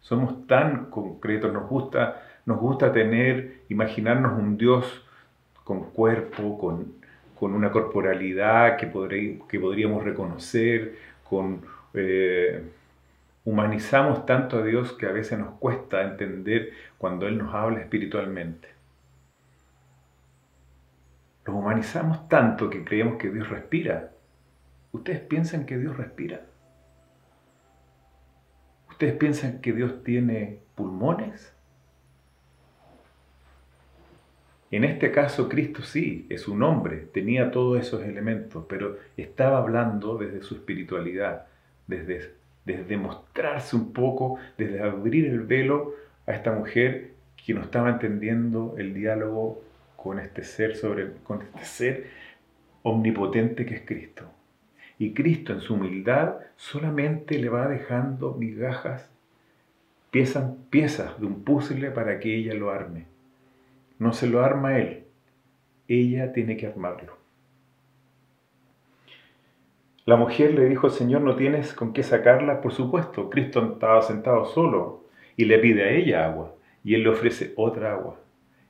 Somos 0.00 0.47
tan 0.47 0.90
concretos, 0.90 1.50
nos 1.52 1.68
gusta, 1.68 2.23
nos 2.44 2.61
gusta 2.61 2.92
tener, 2.92 3.62
imaginarnos 3.71 4.38
un 4.38 4.59
Dios 4.59 5.03
con 5.64 5.90
cuerpo, 5.90 6.59
con, 6.59 6.94
con 7.38 7.54
una 7.54 7.73
corporalidad 7.73 8.76
que, 8.76 8.87
que 9.49 9.61
podríamos 9.61 10.04
reconocer, 10.04 10.97
con... 11.28 11.62
Eh, 11.94 12.62
humanizamos 13.44 14.25
tanto 14.25 14.59
a 14.59 14.62
Dios 14.62 14.92
que 14.94 15.06
a 15.06 15.12
veces 15.12 15.38
nos 15.38 15.59
cuesta 15.59 16.02
entender 16.02 16.71
cuando 16.99 17.26
Él 17.26 17.38
nos 17.38 17.54
habla 17.54 17.80
espiritualmente. 17.80 18.68
Los 21.44 21.56
humanizamos 21.56 22.26
tanto 22.28 22.71
que 22.71 22.85
creemos 22.85 23.18
que 23.18 23.30
Dios 23.30 23.49
respira. 23.50 24.12
¿Ustedes 24.92 25.21
piensan 25.21 25.66
que 25.66 25.76
Dios 25.76 25.97
respira? 25.97 26.40
¿Ustedes 28.88 29.14
piensan 29.14 29.61
que 29.61 29.73
Dios 29.73 30.02
tiene 30.04 30.61
pulmones? 30.75 31.53
En 34.75 34.85
este 34.85 35.11
caso 35.11 35.49
Cristo 35.49 35.83
sí, 35.83 36.26
es 36.28 36.49
un 36.49 36.62
hombre, 36.62 37.07
tenía 37.12 37.50
todos 37.50 37.81
esos 37.81 38.02
elementos, 38.02 38.64
pero 38.69 38.99
estaba 39.16 39.59
hablando 39.59 40.19
desde 40.19 40.43
su 40.43 40.54
espiritualidad, 40.57 41.47
desde 41.87 42.35
desde 42.64 42.97
mostrarse 42.97 43.76
un 43.76 43.93
poco, 43.93 44.38
desde 44.57 44.81
abrir 44.81 45.26
el 45.26 45.40
velo 45.40 45.95
a 46.26 46.33
esta 46.33 46.52
mujer 46.52 47.12
que 47.37 47.54
no 47.54 47.61
estaba 47.61 47.90
entendiendo 47.90 48.75
el 48.78 48.95
diálogo 48.95 49.62
con 49.97 50.19
este 50.19 50.43
ser 50.45 50.76
sobre 50.76 51.12
con 51.25 51.43
este 51.43 51.64
ser 51.64 52.07
omnipotente 52.83 53.66
que 53.66 53.75
es 53.75 53.83
Cristo. 53.85 54.31
Y 54.99 55.12
Cristo 55.12 55.52
en 55.52 55.61
su 55.61 55.75
humildad 55.75 56.37
solamente 56.57 57.38
le 57.38 57.49
va 57.49 57.69
dejando 57.69 58.35
migajas, 58.35 59.11
piezas, 60.11 60.52
piezas 60.71 61.21
de 61.21 61.26
un 61.26 61.45
puzzle 61.45 61.90
para 61.90 62.19
que 62.19 62.35
ella 62.35 62.54
lo 62.54 62.71
arme. 62.71 63.13
No 63.99 64.13
se 64.13 64.27
lo 64.27 64.45
arma 64.45 64.79
él, 64.79 65.05
ella 65.89 66.33
tiene 66.33 66.57
que 66.57 66.67
armarlo. 66.67 67.17
La 70.07 70.17
mujer 70.17 70.53
le 70.55 70.69
dijo, 70.69 70.91
Señor, 70.91 71.23
¿no 71.23 71.35
tienes 71.35 71.73
con 71.73 71.95
qué 71.95 72.03
sacarla? 72.03 72.61
Por 72.61 72.73
supuesto, 72.73 73.31
Cristo 73.31 73.73
estaba 73.73 74.03
sentado 74.03 74.45
solo 74.45 75.05
y 75.37 75.47
le 75.47 75.59
pide 75.59 75.85
a 75.85 75.91
ella 75.91 76.27
agua 76.27 76.55
y 76.85 76.95
Él 76.95 77.05
le 77.05 77.09
ofrece 77.09 77.55
otra 77.57 77.95
agua. 77.95 78.21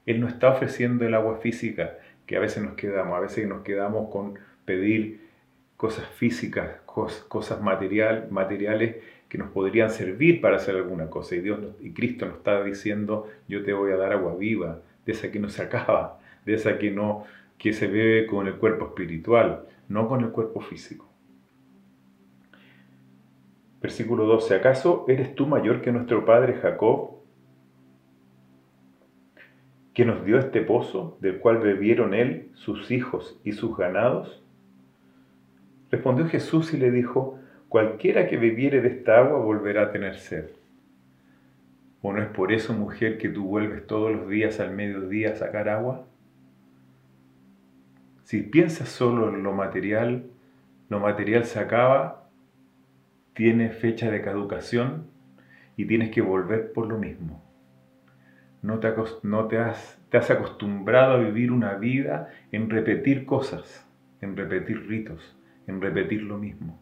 Él 0.06 0.20
no 0.20 0.28
está 0.28 0.50
ofreciendo 0.50 1.04
el 1.04 1.14
agua 1.14 1.38
física 1.38 1.98
que 2.26 2.36
a 2.36 2.40
veces 2.40 2.62
nos 2.62 2.74
quedamos, 2.74 3.16
a 3.16 3.20
veces 3.20 3.48
nos 3.48 3.62
quedamos 3.62 4.10
con 4.10 4.38
pedir 4.64 5.24
cosas 5.76 6.06
físicas, 6.06 6.80
cosas 6.84 7.60
material, 7.60 8.28
materiales 8.30 8.96
que 9.28 9.36
nos 9.36 9.50
podrían 9.50 9.90
servir 9.90 10.40
para 10.40 10.56
hacer 10.56 10.76
alguna 10.76 11.10
cosa. 11.10 11.34
Y, 11.34 11.40
Dios 11.40 11.58
y 11.80 11.92
Cristo 11.92 12.26
nos 12.26 12.36
está 12.36 12.62
diciendo, 12.62 13.28
yo 13.48 13.64
te 13.64 13.72
voy 13.72 13.90
a 13.90 13.96
dar 13.96 14.12
agua 14.12 14.36
viva, 14.36 14.80
de 15.04 15.12
esa 15.12 15.30
que 15.30 15.38
no 15.38 15.48
se 15.48 15.62
acaba, 15.62 16.18
de 16.44 16.54
esa 16.54 16.78
que, 16.78 16.90
no, 16.90 17.24
que 17.58 17.72
se 17.72 17.86
bebe 17.86 18.26
con 18.26 18.46
el 18.46 18.54
cuerpo 18.56 18.86
espiritual, 18.86 19.66
no 19.88 20.08
con 20.08 20.22
el 20.22 20.30
cuerpo 20.30 20.60
físico. 20.60 21.08
Versículo 23.80 24.24
12. 24.24 24.54
¿Acaso 24.54 25.04
eres 25.08 25.34
tú 25.34 25.46
mayor 25.46 25.82
que 25.82 25.92
nuestro 25.92 26.24
padre 26.24 26.54
Jacob, 26.54 27.10
que 29.92 30.04
nos 30.04 30.24
dio 30.24 30.38
este 30.38 30.62
pozo, 30.62 31.18
del 31.20 31.38
cual 31.38 31.58
bebieron 31.58 32.14
él, 32.14 32.50
sus 32.54 32.90
hijos 32.90 33.38
y 33.44 33.52
sus 33.52 33.76
ganados? 33.76 34.42
Respondió 35.90 36.26
Jesús 36.26 36.72
y 36.72 36.78
le 36.78 36.90
dijo, 36.90 37.38
cualquiera 37.68 38.26
que 38.26 38.36
bebiere 38.36 38.80
de 38.80 38.88
esta 38.88 39.18
agua 39.18 39.38
volverá 39.38 39.82
a 39.82 39.92
tener 39.92 40.16
sed. 40.16 40.46
¿O 42.06 42.12
no 42.12 42.20
es 42.20 42.28
por 42.28 42.52
eso, 42.52 42.74
mujer, 42.74 43.16
que 43.16 43.30
tú 43.30 43.44
vuelves 43.44 43.86
todos 43.86 44.12
los 44.12 44.28
días 44.28 44.60
al 44.60 44.74
mediodía 44.74 45.30
a 45.30 45.36
sacar 45.36 45.70
agua? 45.70 46.06
Si 48.24 48.42
piensas 48.42 48.90
solo 48.90 49.30
en 49.30 49.42
lo 49.42 49.54
material, 49.54 50.26
lo 50.90 51.00
material 51.00 51.46
se 51.46 51.60
acaba 51.60 52.28
tiene 53.32 53.70
fecha 53.70 54.10
de 54.10 54.20
caducación 54.20 55.06
y 55.78 55.86
tienes 55.86 56.10
que 56.10 56.20
volver 56.20 56.74
por 56.74 56.88
lo 56.88 56.98
mismo. 56.98 57.42
No, 58.60 58.80
te, 58.80 58.88
has, 59.56 59.98
te 60.10 60.18
has 60.18 60.30
acostumbrado 60.30 61.14
a 61.14 61.20
vivir 61.20 61.52
una 61.52 61.72
vida 61.76 62.28
en 62.52 62.68
repetir 62.68 63.24
cosas, 63.24 63.88
en 64.20 64.36
repetir 64.36 64.86
ritos, 64.86 65.38
en 65.66 65.80
repetir 65.80 66.20
lo 66.20 66.36
mismo. 66.36 66.78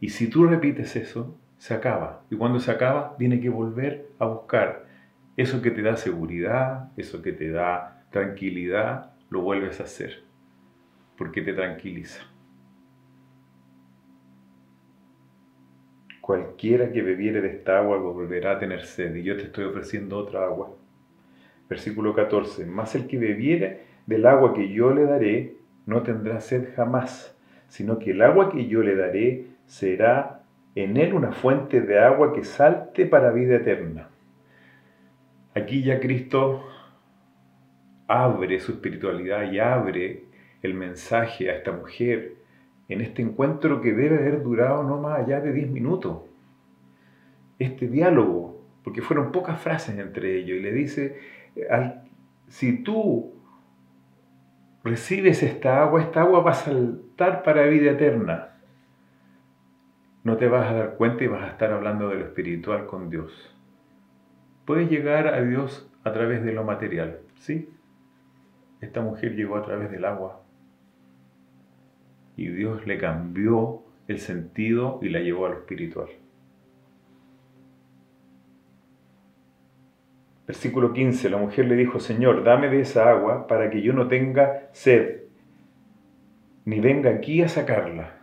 Y 0.00 0.08
si 0.08 0.30
tú 0.30 0.46
repites 0.46 0.96
eso, 0.96 1.38
se 1.58 1.74
acaba. 1.74 2.22
Y 2.30 2.36
cuando 2.36 2.60
se 2.60 2.70
acaba, 2.70 3.16
tiene 3.18 3.40
que 3.40 3.48
volver 3.48 4.08
a 4.18 4.26
buscar 4.26 4.86
eso 5.36 5.62
que 5.62 5.70
te 5.70 5.82
da 5.82 5.96
seguridad, 5.96 6.90
eso 6.96 7.22
que 7.22 7.32
te 7.32 7.50
da 7.50 8.04
tranquilidad, 8.10 9.12
lo 9.30 9.42
vuelves 9.42 9.80
a 9.80 9.84
hacer, 9.84 10.22
porque 11.16 11.42
te 11.42 11.52
tranquiliza. 11.52 12.22
Cualquiera 16.20 16.92
que 16.92 17.02
bebiere 17.02 17.40
de 17.40 17.48
esta 17.48 17.78
agua 17.78 17.98
volverá 17.98 18.52
a 18.52 18.58
tener 18.58 18.84
sed, 18.84 19.14
y 19.14 19.22
yo 19.22 19.36
te 19.36 19.44
estoy 19.44 19.64
ofreciendo 19.64 20.18
otra 20.18 20.44
agua. 20.44 20.74
Versículo 21.68 22.14
14. 22.14 22.66
Mas 22.66 22.94
el 22.94 23.06
que 23.06 23.18
bebiere 23.18 23.82
del 24.06 24.26
agua 24.26 24.54
que 24.54 24.68
yo 24.72 24.92
le 24.92 25.04
daré, 25.04 25.56
no 25.86 26.02
tendrá 26.02 26.40
sed 26.40 26.74
jamás, 26.74 27.36
sino 27.68 27.98
que 27.98 28.10
el 28.10 28.22
agua 28.22 28.50
que 28.50 28.66
yo 28.66 28.82
le 28.82 28.96
daré 28.96 29.46
será 29.66 30.37
en 30.82 30.96
él 30.96 31.14
una 31.14 31.32
fuente 31.32 31.80
de 31.80 31.98
agua 31.98 32.32
que 32.32 32.44
salte 32.44 33.06
para 33.06 33.32
vida 33.32 33.56
eterna. 33.56 34.10
Aquí 35.54 35.82
ya 35.82 35.98
Cristo 35.98 36.64
abre 38.06 38.60
su 38.60 38.72
espiritualidad 38.72 39.50
y 39.50 39.58
abre 39.58 40.24
el 40.62 40.74
mensaje 40.74 41.50
a 41.50 41.56
esta 41.56 41.72
mujer 41.72 42.36
en 42.88 43.00
este 43.00 43.22
encuentro 43.22 43.80
que 43.80 43.92
debe 43.92 44.18
haber 44.18 44.42
durado 44.42 44.82
no 44.82 44.98
más 44.98 45.20
allá 45.20 45.40
de 45.40 45.52
10 45.52 45.70
minutos. 45.70 46.22
Este 47.58 47.88
diálogo, 47.88 48.64
porque 48.84 49.02
fueron 49.02 49.32
pocas 49.32 49.60
frases 49.60 49.98
entre 49.98 50.38
ellos, 50.38 50.58
y 50.58 50.60
le 50.60 50.72
dice, 50.72 51.18
si 52.46 52.84
tú 52.84 53.34
recibes 54.84 55.42
esta 55.42 55.82
agua, 55.82 56.00
esta 56.00 56.20
agua 56.20 56.40
va 56.40 56.52
a 56.52 56.54
saltar 56.54 57.42
para 57.42 57.66
vida 57.66 57.90
eterna. 57.90 58.57
No 60.28 60.36
te 60.36 60.46
vas 60.46 60.70
a 60.70 60.74
dar 60.74 60.96
cuenta 60.96 61.24
y 61.24 61.26
vas 61.26 61.42
a 61.42 61.46
estar 61.52 61.72
hablando 61.72 62.10
de 62.10 62.16
lo 62.16 62.24
espiritual 62.26 62.84
con 62.84 63.08
Dios. 63.08 63.32
Puedes 64.66 64.90
llegar 64.90 65.26
a 65.26 65.40
Dios 65.40 65.90
a 66.04 66.12
través 66.12 66.44
de 66.44 66.52
lo 66.52 66.64
material, 66.64 67.20
¿sí? 67.36 67.70
Esta 68.82 69.00
mujer 69.00 69.36
llegó 69.36 69.56
a 69.56 69.62
través 69.62 69.90
del 69.90 70.04
agua, 70.04 70.42
y 72.36 72.48
Dios 72.48 72.86
le 72.86 72.98
cambió 72.98 73.84
el 74.06 74.18
sentido 74.18 74.98
y 75.00 75.08
la 75.08 75.20
llevó 75.20 75.46
a 75.46 75.48
lo 75.48 75.54
espiritual. 75.60 76.08
Versículo 80.46 80.92
15, 80.92 81.30
la 81.30 81.38
mujer 81.38 81.64
le 81.64 81.74
dijo, 81.74 82.00
Señor, 82.00 82.44
dame 82.44 82.68
de 82.68 82.82
esa 82.82 83.08
agua 83.08 83.46
para 83.46 83.70
que 83.70 83.80
yo 83.80 83.94
no 83.94 84.08
tenga 84.08 84.68
sed, 84.72 85.22
ni 86.66 86.80
venga 86.80 87.08
aquí 87.08 87.40
a 87.40 87.48
sacarla. 87.48 88.17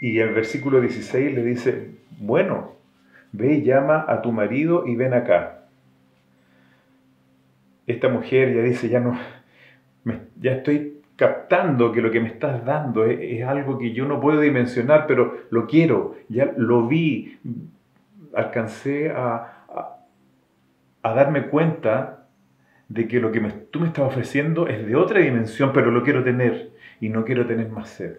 Y 0.00 0.18
el 0.18 0.32
versículo 0.32 0.80
16 0.80 1.34
le 1.34 1.44
dice, 1.44 1.90
bueno, 2.18 2.72
ve 3.32 3.54
y 3.54 3.62
llama 3.62 4.04
a 4.08 4.22
tu 4.22 4.32
marido 4.32 4.86
y 4.86 4.96
ven 4.96 5.14
acá 5.14 5.58
esta 7.88 8.08
mujer 8.10 8.54
ya 8.54 8.62
dice, 8.62 8.88
ya 8.90 9.00
no, 9.00 9.18
ya 10.38 10.52
estoy 10.52 11.00
captando 11.16 11.90
que 11.90 12.02
lo 12.02 12.10
que 12.10 12.20
me 12.20 12.28
estás 12.28 12.64
dando 12.64 13.06
es, 13.06 13.42
algo 13.42 13.78
que 13.78 13.92
yo 13.92 14.06
no 14.06 14.20
puedo 14.20 14.40
dimensionar, 14.40 15.06
pero 15.06 15.38
lo 15.50 15.66
quiero, 15.66 16.14
ya 16.28 16.52
lo 16.56 16.86
vi, 16.86 17.38
alcancé 18.34 19.10
a, 19.10 19.54
darme 21.02 21.46
cuenta 21.46 22.26
de 22.90 23.08
que 23.08 23.18
lo 23.18 23.32
que 23.32 23.40
tú 23.70 23.80
me 23.80 23.86
estás 23.86 24.04
ofreciendo 24.04 24.68
es 24.68 24.86
de 24.86 24.94
otra 24.94 25.20
dimensión, 25.20 25.72
pero 25.72 25.90
lo 25.90 26.02
quiero 26.02 26.22
tener 26.22 26.70
y 27.00 27.08
no 27.08 27.24
quiero 27.24 27.46
tener 27.46 27.70
más 27.70 27.88
sed. 27.88 28.18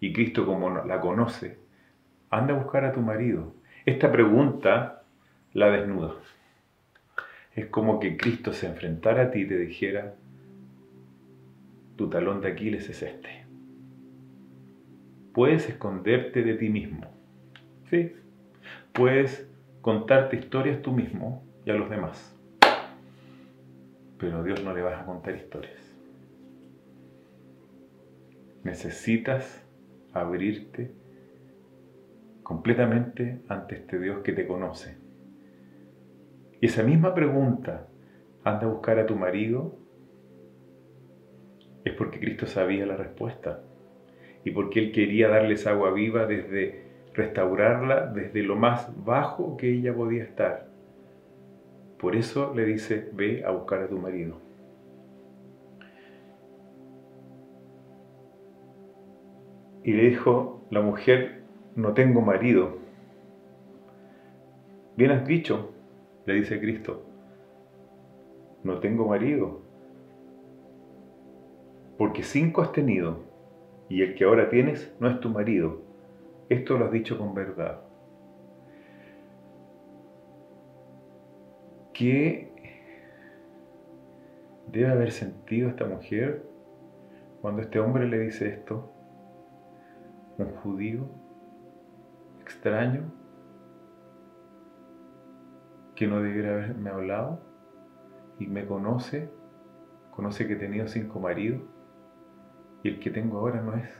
Y 0.00 0.12
Cristo, 0.12 0.46
como 0.46 0.70
la 0.70 1.00
conoce, 1.00 1.58
anda 2.30 2.54
a 2.54 2.58
buscar 2.58 2.84
a 2.84 2.92
tu 2.92 3.00
marido. 3.00 3.54
Esta 3.84 4.12
pregunta 4.12 5.02
la 5.52 5.70
desnuda. 5.70 6.14
Es 7.54 7.66
como 7.66 7.98
que 7.98 8.16
Cristo 8.16 8.52
se 8.52 8.66
enfrentara 8.66 9.24
a 9.24 9.30
ti 9.30 9.40
y 9.40 9.48
te 9.48 9.58
dijera, 9.58 10.14
tu 11.96 12.08
talón 12.08 12.40
de 12.40 12.48
Aquiles 12.48 12.88
es 12.88 13.02
este. 13.02 13.44
Puedes 15.32 15.68
esconderte 15.68 16.42
de 16.42 16.54
ti 16.54 16.68
mismo. 16.68 17.06
Sí. 17.90 18.12
Puedes 18.92 19.48
contarte 19.80 20.36
historias 20.36 20.82
tú 20.82 20.92
mismo 20.92 21.44
y 21.64 21.70
a 21.70 21.74
los 21.74 21.90
demás. 21.90 22.36
Pero 24.18 24.38
a 24.38 24.42
Dios 24.42 24.62
no 24.62 24.74
le 24.74 24.82
vas 24.82 25.00
a 25.00 25.04
contar 25.04 25.34
historias. 25.34 25.80
Necesitas 28.64 29.64
abrirte 30.22 30.92
completamente 32.42 33.42
ante 33.48 33.76
este 33.76 33.98
Dios 33.98 34.20
que 34.22 34.32
te 34.32 34.46
conoce 34.46 35.08
y 36.60 36.66
esa 36.66 36.82
misma 36.82 37.14
pregunta, 37.14 37.86
anda 38.42 38.66
a 38.66 38.70
buscar 38.70 38.98
a 38.98 39.06
tu 39.06 39.14
marido, 39.14 39.76
es 41.84 41.92
porque 41.94 42.18
Cristo 42.18 42.46
sabía 42.46 42.84
la 42.84 42.96
respuesta 42.96 43.62
y 44.44 44.50
porque 44.50 44.80
Él 44.80 44.92
quería 44.92 45.28
darles 45.28 45.66
agua 45.66 45.92
viva 45.92 46.26
desde 46.26 46.86
restaurarla 47.14 48.06
desde 48.06 48.42
lo 48.42 48.56
más 48.56 48.92
bajo 49.04 49.56
que 49.56 49.72
ella 49.72 49.94
podía 49.94 50.24
estar. 50.24 50.68
Por 51.98 52.14
eso 52.14 52.52
le 52.54 52.64
dice, 52.64 53.08
ve 53.12 53.44
a 53.44 53.50
buscar 53.50 53.82
a 53.82 53.88
tu 53.88 53.98
marido. 53.98 54.40
Y 59.88 59.92
le 59.94 60.10
dijo 60.10 60.60
la 60.68 60.82
mujer, 60.82 61.44
no 61.74 61.94
tengo 61.94 62.20
marido. 62.20 62.76
Bien 64.98 65.12
has 65.12 65.26
dicho, 65.26 65.72
le 66.26 66.34
dice 66.34 66.60
Cristo, 66.60 67.06
no 68.64 68.80
tengo 68.80 69.08
marido, 69.08 69.62
porque 71.96 72.22
cinco 72.22 72.60
has 72.60 72.72
tenido, 72.72 73.24
y 73.88 74.02
el 74.02 74.14
que 74.14 74.24
ahora 74.24 74.50
tienes 74.50 74.94
no 75.00 75.08
es 75.08 75.20
tu 75.20 75.30
marido. 75.30 75.80
Esto 76.50 76.76
lo 76.76 76.84
has 76.84 76.92
dicho 76.92 77.16
con 77.16 77.34
verdad. 77.34 77.80
¿Qué 81.94 82.52
debe 84.70 84.90
haber 84.90 85.12
sentido 85.12 85.70
esta 85.70 85.86
mujer 85.86 86.44
cuando 87.40 87.62
este 87.62 87.80
hombre 87.80 88.06
le 88.06 88.18
dice 88.18 88.48
esto? 88.48 88.92
Un 90.38 90.54
judío 90.56 91.08
extraño 92.40 93.12
que 95.94 96.06
no 96.06 96.22
debiera 96.22 96.54
haberme 96.54 96.90
hablado 96.90 97.40
y 98.38 98.46
me 98.46 98.64
conoce, 98.66 99.30
conoce 100.12 100.46
que 100.46 100.54
he 100.54 100.56
tenido 100.56 100.86
cinco 100.86 101.18
maridos 101.18 101.60
y 102.82 102.88
el 102.90 103.00
que 103.00 103.10
tengo 103.10 103.38
ahora 103.38 103.60
no 103.60 103.74
es. 103.74 103.90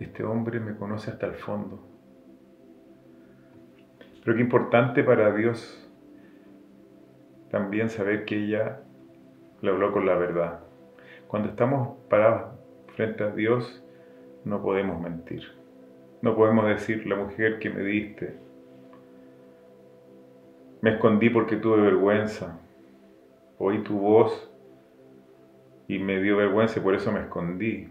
Este 0.00 0.24
hombre 0.24 0.58
me 0.58 0.76
conoce 0.76 1.12
hasta 1.12 1.26
el 1.26 1.34
fondo. 1.34 1.86
Pero 4.24 4.36
qué 4.36 4.42
importante 4.42 5.04
para 5.04 5.32
Dios 5.32 5.88
también 7.50 7.90
saber 7.90 8.24
que 8.24 8.44
ella 8.44 8.80
le 9.60 9.70
habló 9.70 9.92
con 9.92 10.06
la 10.06 10.16
verdad. 10.16 10.60
Cuando 11.28 11.48
estamos 11.48 11.98
parados 12.08 12.58
frente 12.96 13.22
a 13.24 13.30
Dios, 13.30 13.81
no 14.44 14.62
podemos 14.62 15.00
mentir. 15.00 15.42
No 16.20 16.36
podemos 16.36 16.66
decir, 16.66 17.06
la 17.06 17.16
mujer 17.16 17.58
que 17.58 17.70
me 17.70 17.82
diste, 17.82 18.38
me 20.80 20.94
escondí 20.94 21.30
porque 21.30 21.56
tuve 21.56 21.80
vergüenza. 21.80 22.58
Oí 23.58 23.82
tu 23.82 23.98
voz 23.98 24.52
y 25.88 25.98
me 25.98 26.20
dio 26.20 26.36
vergüenza 26.36 26.78
y 26.78 26.82
por 26.82 26.94
eso 26.94 27.12
me 27.12 27.20
escondí. 27.20 27.88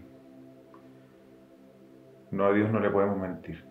No, 2.30 2.46
a 2.46 2.52
Dios 2.52 2.70
no 2.70 2.80
le 2.80 2.90
podemos 2.90 3.18
mentir. 3.18 3.64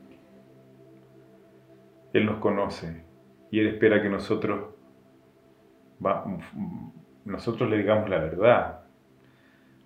Él 2.13 2.25
nos 2.25 2.39
conoce 2.39 3.03
y 3.49 3.59
Él 3.59 3.67
espera 3.67 4.01
que 4.01 4.09
nosotros, 4.09 4.75
nosotros 7.25 7.69
le 7.69 7.77
digamos 7.77 8.09
la 8.09 8.19
verdad. 8.19 8.81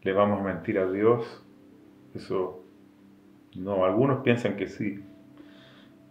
¿Le 0.01 0.13
vamos 0.13 0.39
a 0.39 0.43
mentir 0.43 0.77
a 0.79 0.91
Dios? 0.91 1.45
Eso, 2.13 2.64
no, 3.55 3.85
algunos 3.85 4.23
piensan 4.23 4.55
que 4.55 4.67
sí, 4.67 5.03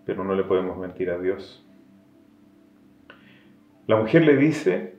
pero 0.05 0.25
no 0.25 0.35
le 0.35 0.45
podemos 0.45 0.79
mentir 0.79 1.11
a 1.11 1.19
Dios. 1.19 1.65
La 3.87 3.97
mujer 3.97 4.25
le 4.25 4.37
dice, 4.37 4.95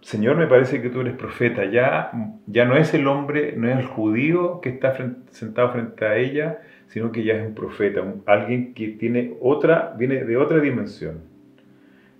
Señor, 0.00 0.36
me 0.36 0.46
parece 0.46 0.80
que 0.80 0.88
tú 0.88 1.02
eres 1.02 1.14
profeta. 1.14 1.66
Ya, 1.66 2.10
ya 2.46 2.64
no 2.64 2.76
es 2.76 2.94
el 2.94 3.06
hombre, 3.06 3.54
no 3.56 3.68
es 3.68 3.78
el 3.78 3.84
judío 3.84 4.60
que 4.60 4.70
está 4.70 4.96
sentado 5.30 5.72
frente 5.72 6.04
a 6.06 6.16
ella, 6.16 6.60
sino 6.86 7.12
que 7.12 7.22
ya 7.22 7.34
es 7.34 7.46
un 7.46 7.54
profeta, 7.54 8.02
alguien 8.24 8.72
que 8.72 8.88
tiene 8.88 9.36
otra, 9.40 9.94
viene 9.98 10.24
de 10.24 10.36
otra 10.38 10.58
dimensión. 10.60 11.20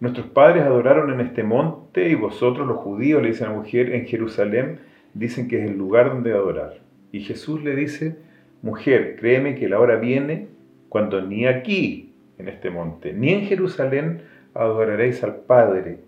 Nuestros 0.01 0.27
padres 0.27 0.63
adoraron 0.63 1.13
en 1.13 1.21
este 1.21 1.43
monte 1.43 2.09
y 2.09 2.15
vosotros 2.15 2.67
los 2.67 2.77
judíos, 2.77 3.23
le 3.23 3.29
dice 3.29 3.45
a 3.45 3.49
la 3.49 3.55
mujer, 3.55 3.95
en 3.95 4.07
Jerusalén, 4.07 4.81
dicen 5.15 5.49
que 5.49 5.65
es 5.65 5.71
el 5.71 5.77
lugar 5.77 6.11
donde 6.11 6.33
adorar. 6.33 6.81
Y 7.11 7.21
Jesús 7.21 7.65
le 7.65 7.75
dice, 7.75 8.19
mujer, 8.63 9.17
créeme 9.17 9.55
que 9.55 9.69
la 9.69 9.79
hora 9.79 9.97
viene 9.97 10.49
cuando 10.89 11.21
ni 11.21 11.47
aquí, 11.47 12.15
en 12.39 12.49
este 12.49 12.71
monte, 12.71 13.13
ni 13.13 13.33
en 13.33 13.47
Jerusalén 13.47 14.23
adoraréis 14.55 15.23
al 15.25 15.37
Padre. 15.37 15.99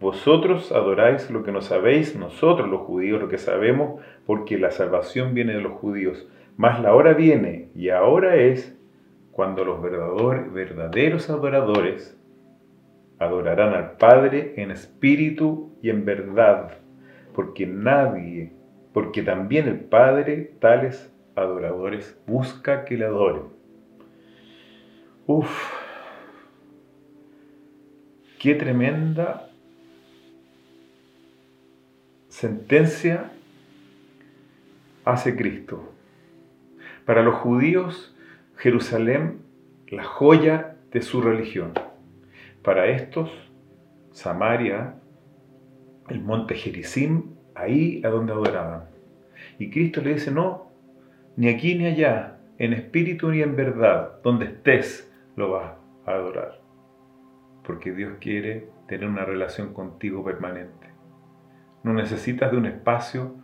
Vosotros 0.00 0.72
adoráis 0.72 1.30
lo 1.30 1.44
que 1.44 1.52
no 1.52 1.60
sabéis, 1.60 2.16
nosotros 2.16 2.68
los 2.68 2.82
judíos 2.82 3.20
lo 3.20 3.28
que 3.28 3.38
sabemos, 3.38 4.00
porque 4.26 4.58
la 4.58 4.70
salvación 4.70 5.34
viene 5.34 5.54
de 5.54 5.60
los 5.60 5.72
judíos. 5.72 6.28
Mas 6.56 6.80
la 6.80 6.94
hora 6.94 7.14
viene, 7.14 7.68
y 7.74 7.88
ahora 7.90 8.36
es, 8.36 8.76
cuando 9.32 9.64
los 9.64 9.82
verdaderos 9.82 11.30
adoradores 11.30 12.16
adorarán 13.18 13.74
al 13.74 13.92
Padre 13.92 14.54
en 14.56 14.70
espíritu 14.70 15.72
y 15.82 15.90
en 15.90 16.04
verdad, 16.04 16.78
porque 17.34 17.66
nadie, 17.66 18.52
porque 18.92 19.22
también 19.22 19.66
el 19.68 19.80
Padre 19.80 20.52
tales 20.60 21.13
adoradores 21.36 22.18
busca 22.26 22.84
que 22.84 22.96
le 22.96 23.06
adoren. 23.06 23.44
Uf, 25.26 25.72
qué 28.38 28.54
tremenda 28.54 29.50
sentencia 32.28 33.30
hace 35.04 35.36
Cristo. 35.36 35.92
Para 37.06 37.22
los 37.22 37.36
judíos, 37.36 38.14
Jerusalén, 38.56 39.42
la 39.88 40.04
joya 40.04 40.76
de 40.90 41.02
su 41.02 41.20
religión. 41.20 41.72
Para 42.62 42.86
estos, 42.86 43.30
Samaria, 44.12 44.94
el 46.08 46.20
monte 46.20 46.54
Gerizim, 46.54 47.34
ahí 47.54 48.02
a 48.04 48.08
donde 48.08 48.32
adoraban. 48.32 48.84
Y 49.58 49.70
Cristo 49.70 50.00
le 50.00 50.14
dice, 50.14 50.30
no, 50.30 50.63
ni 51.36 51.48
aquí 51.48 51.74
ni 51.74 51.86
allá, 51.86 52.38
en 52.58 52.72
espíritu 52.72 53.30
ni 53.30 53.42
en 53.42 53.56
verdad, 53.56 54.20
donde 54.22 54.46
estés, 54.46 55.12
lo 55.36 55.52
vas 55.52 55.72
a 56.06 56.12
adorar. 56.12 56.60
Porque 57.64 57.92
Dios 57.92 58.14
quiere 58.20 58.68
tener 58.86 59.08
una 59.08 59.24
relación 59.24 59.72
contigo 59.72 60.24
permanente. 60.24 60.88
No 61.82 61.92
necesitas 61.92 62.50
de 62.50 62.58
un 62.58 62.66
espacio 62.66 63.36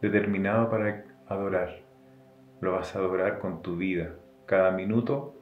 determinado 0.00 0.70
para 0.70 1.04
adorar 1.26 1.82
lo 2.62 2.72
vas 2.72 2.94
a 2.94 3.00
adorar 3.00 3.40
con 3.40 3.60
tu 3.60 3.76
vida, 3.76 4.14
cada 4.46 4.70
minuto, 4.70 5.34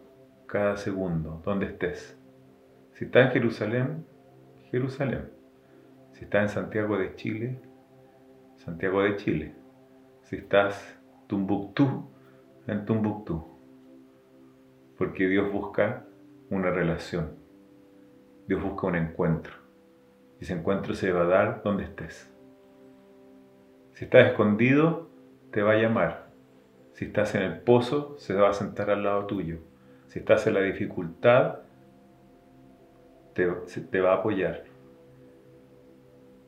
cada 0.46 0.78
segundo, 0.78 1.42
donde 1.44 1.66
estés. 1.66 2.18
Si 2.94 3.04
estás 3.04 3.26
en 3.26 3.32
Jerusalén, 3.32 4.06
Jerusalén. 4.70 5.30
Si 6.12 6.24
estás 6.24 6.42
en 6.44 6.48
Santiago 6.48 6.96
de 6.96 7.14
Chile, 7.16 7.60
Santiago 8.56 9.02
de 9.02 9.16
Chile. 9.16 9.54
Si 10.22 10.36
estás 10.36 10.98
Tumbuctú, 11.30 12.10
en 12.66 12.84
Tumbuctú. 12.84 13.46
Porque 14.98 15.28
Dios 15.28 15.52
busca 15.52 16.04
una 16.50 16.72
relación. 16.72 17.36
Dios 18.48 18.60
busca 18.60 18.88
un 18.88 18.96
encuentro. 18.96 19.52
Y 20.40 20.42
ese 20.42 20.54
encuentro 20.54 20.92
se 20.92 21.12
va 21.12 21.20
a 21.20 21.26
dar 21.26 21.62
donde 21.62 21.84
estés. 21.84 22.34
Si 23.92 24.06
estás 24.06 24.26
escondido, 24.26 25.08
te 25.52 25.62
va 25.62 25.74
a 25.74 25.76
llamar. 25.76 26.32
Si 26.94 27.04
estás 27.04 27.36
en 27.36 27.42
el 27.42 27.60
pozo, 27.60 28.18
se 28.18 28.34
va 28.34 28.50
a 28.50 28.52
sentar 28.52 28.90
al 28.90 29.04
lado 29.04 29.26
tuyo. 29.26 29.58
Si 30.08 30.18
estás 30.18 30.48
en 30.48 30.54
la 30.54 30.62
dificultad, 30.62 31.60
te, 33.34 33.46
te 33.88 34.00
va 34.00 34.14
a 34.14 34.16
apoyar. 34.16 34.64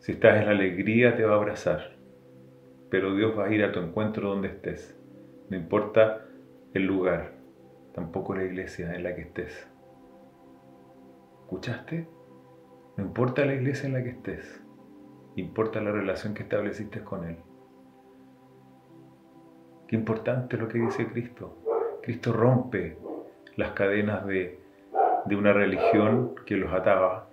Si 0.00 0.10
estás 0.10 0.40
en 0.40 0.46
la 0.46 0.50
alegría, 0.50 1.14
te 1.14 1.24
va 1.24 1.34
a 1.34 1.36
abrazar. 1.36 2.01
Pero 2.92 3.14
Dios 3.14 3.32
va 3.38 3.46
a 3.46 3.50
ir 3.50 3.64
a 3.64 3.72
tu 3.72 3.80
encuentro 3.80 4.28
donde 4.28 4.48
estés. 4.48 4.94
No 5.48 5.56
importa 5.56 6.26
el 6.74 6.84
lugar, 6.84 7.32
tampoco 7.94 8.34
la 8.34 8.44
iglesia 8.44 8.94
en 8.94 9.02
la 9.02 9.14
que 9.14 9.22
estés. 9.22 9.66
¿Escuchaste? 11.40 12.06
No 12.98 13.04
importa 13.04 13.46
la 13.46 13.54
iglesia 13.54 13.86
en 13.86 13.94
la 13.94 14.02
que 14.02 14.10
estés, 14.10 14.62
importa 15.36 15.80
la 15.80 15.90
relación 15.90 16.34
que 16.34 16.42
estableciste 16.42 17.02
con 17.02 17.24
Él. 17.24 17.38
Qué 19.88 19.96
importante 19.96 20.58
lo 20.58 20.68
que 20.68 20.78
dice 20.78 21.06
Cristo. 21.06 21.56
Cristo 22.02 22.30
rompe 22.34 22.98
las 23.56 23.70
cadenas 23.70 24.26
de, 24.26 24.60
de 25.24 25.36
una 25.36 25.54
religión 25.54 26.34
que 26.44 26.58
los 26.58 26.70
ataba, 26.70 27.30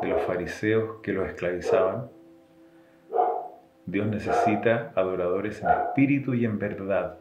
de 0.00 0.06
los 0.06 0.22
fariseos 0.22 1.00
que 1.02 1.12
los 1.12 1.26
esclavizaban. 1.26 2.19
Dios 3.90 4.06
necesita 4.06 4.92
adoradores 4.94 5.62
en 5.62 5.68
espíritu 5.68 6.34
y 6.34 6.44
en 6.44 6.58
verdad. 6.58 7.18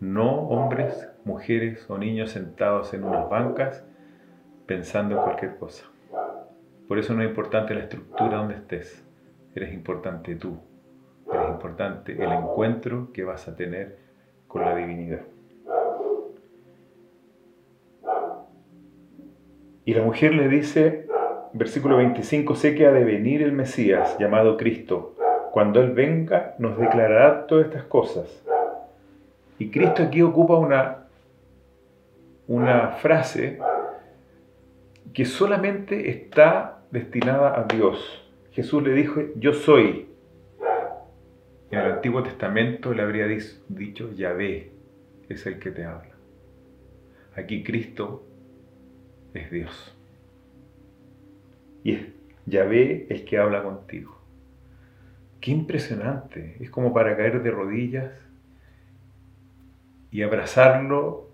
No 0.00 0.48
hombres, 0.48 1.08
mujeres 1.24 1.88
o 1.88 1.98
niños 1.98 2.30
sentados 2.30 2.92
en 2.94 3.04
unas 3.04 3.28
bancas 3.28 3.84
pensando 4.66 5.16
en 5.16 5.22
cualquier 5.22 5.56
cosa. 5.56 5.86
Por 6.88 6.98
eso 6.98 7.14
no 7.14 7.22
es 7.22 7.28
importante 7.28 7.74
la 7.74 7.80
estructura 7.80 8.38
donde 8.38 8.54
estés, 8.54 9.04
eres 9.54 9.72
importante 9.72 10.36
tú 10.36 10.58
es 11.32 11.48
importante 11.48 12.12
el 12.12 12.32
encuentro 12.32 13.12
que 13.12 13.24
vas 13.24 13.48
a 13.48 13.56
tener 13.56 13.98
con 14.46 14.62
la 14.62 14.74
divinidad. 14.74 15.22
Y 19.84 19.94
la 19.94 20.02
mujer 20.02 20.34
le 20.34 20.48
dice, 20.48 21.06
versículo 21.56 21.96
25, 21.96 22.54
sé 22.54 22.74
que 22.74 22.86
ha 22.86 22.92
de 22.92 23.04
venir 23.04 23.42
el 23.42 23.52
Mesías 23.52 24.16
llamado 24.18 24.56
Cristo. 24.56 25.14
Cuando 25.52 25.80
Él 25.80 25.92
venga 25.92 26.54
nos 26.58 26.78
declarará 26.78 27.46
todas 27.46 27.66
estas 27.66 27.84
cosas. 27.84 28.44
Y 29.58 29.70
Cristo 29.70 30.02
aquí 30.02 30.20
ocupa 30.20 30.58
una, 30.58 31.06
una 32.46 32.88
frase 32.88 33.58
que 35.14 35.24
solamente 35.24 36.10
está 36.10 36.80
destinada 36.90 37.58
a 37.58 37.64
Dios. 37.64 38.22
Jesús 38.52 38.82
le 38.82 38.92
dijo, 38.92 39.22
yo 39.36 39.54
soy, 39.54 40.08
en 41.70 41.78
el 41.78 41.92
Antiguo 41.92 42.22
Testamento 42.22 42.92
le 42.92 43.02
habría 43.02 43.26
dicho, 43.26 44.12
Yahvé 44.12 44.72
es 45.28 45.46
el 45.46 45.58
que 45.58 45.70
te 45.70 45.84
habla. 45.84 46.14
Aquí 47.34 47.64
Cristo 47.64 48.24
es 49.32 49.50
Dios. 49.50 49.95
Y 51.86 51.92
es 51.92 52.00
Yahvé 52.46 53.06
el 53.10 53.24
que 53.24 53.38
habla 53.38 53.62
contigo. 53.62 54.20
Qué 55.40 55.52
impresionante. 55.52 56.56
Es 56.58 56.68
como 56.68 56.92
para 56.92 57.16
caer 57.16 57.44
de 57.44 57.50
rodillas 57.52 58.10
y 60.10 60.22
abrazarlo 60.22 61.30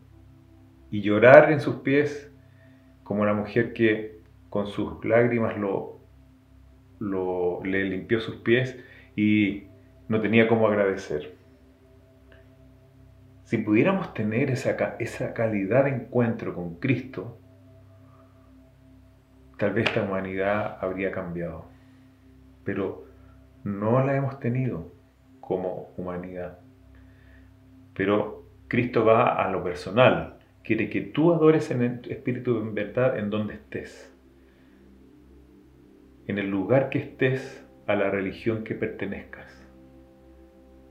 y 0.91 1.01
llorar 1.01 1.51
en 1.53 1.61
sus 1.61 1.77
pies 1.77 2.31
como 3.03 3.25
la 3.25 3.33
mujer 3.33 3.73
que 3.73 4.21
con 4.51 4.67
sus 4.67 5.03
lágrimas 5.07 5.57
lo, 5.57 6.01
lo, 6.99 7.65
le 7.65 7.85
limpió 7.85 8.21
sus 8.21 8.37
pies 8.37 8.79
y 9.17 9.69
no 10.09 10.21
tenía 10.21 10.49
cómo 10.49 10.69
agradecer. 10.69 11.35
Si 13.45 13.57
pudiéramos 13.57 14.13
tener 14.13 14.51
esa, 14.51 14.97
esa 14.99 15.33
calidad 15.33 15.85
de 15.85 15.93
encuentro 15.93 16.55
con 16.55 16.75
Cristo, 16.75 17.39
tal 19.63 19.75
vez 19.75 19.87
esta 19.87 20.03
humanidad 20.03 20.79
habría 20.81 21.13
cambiado. 21.13 21.67
Pero 22.65 23.07
no 23.63 24.05
la 24.05 24.17
hemos 24.17 24.41
tenido 24.41 24.91
como 25.39 25.93
humanidad. 25.97 26.59
Pero 27.95 28.45
Cristo 28.67 29.05
va 29.05 29.41
a 29.41 29.49
lo 29.53 29.63
personal. 29.63 30.41
Quiere 30.65 30.91
que 30.91 31.01
tú 31.01 31.33
adores 31.33 31.71
en 31.71 31.83
el 31.83 32.11
espíritu 32.11 32.59
en 32.59 32.75
verdad 32.75 33.17
en 33.17 33.31
donde 33.31 33.55
estés. 33.55 34.13
En 36.27 36.39
el 36.41 36.51
lugar 36.51 36.89
que 36.89 36.99
estés, 36.99 37.65
a 37.87 37.95
la 37.95 38.11
religión 38.11 38.65
que 38.65 38.75
pertenezcas. 38.75 39.65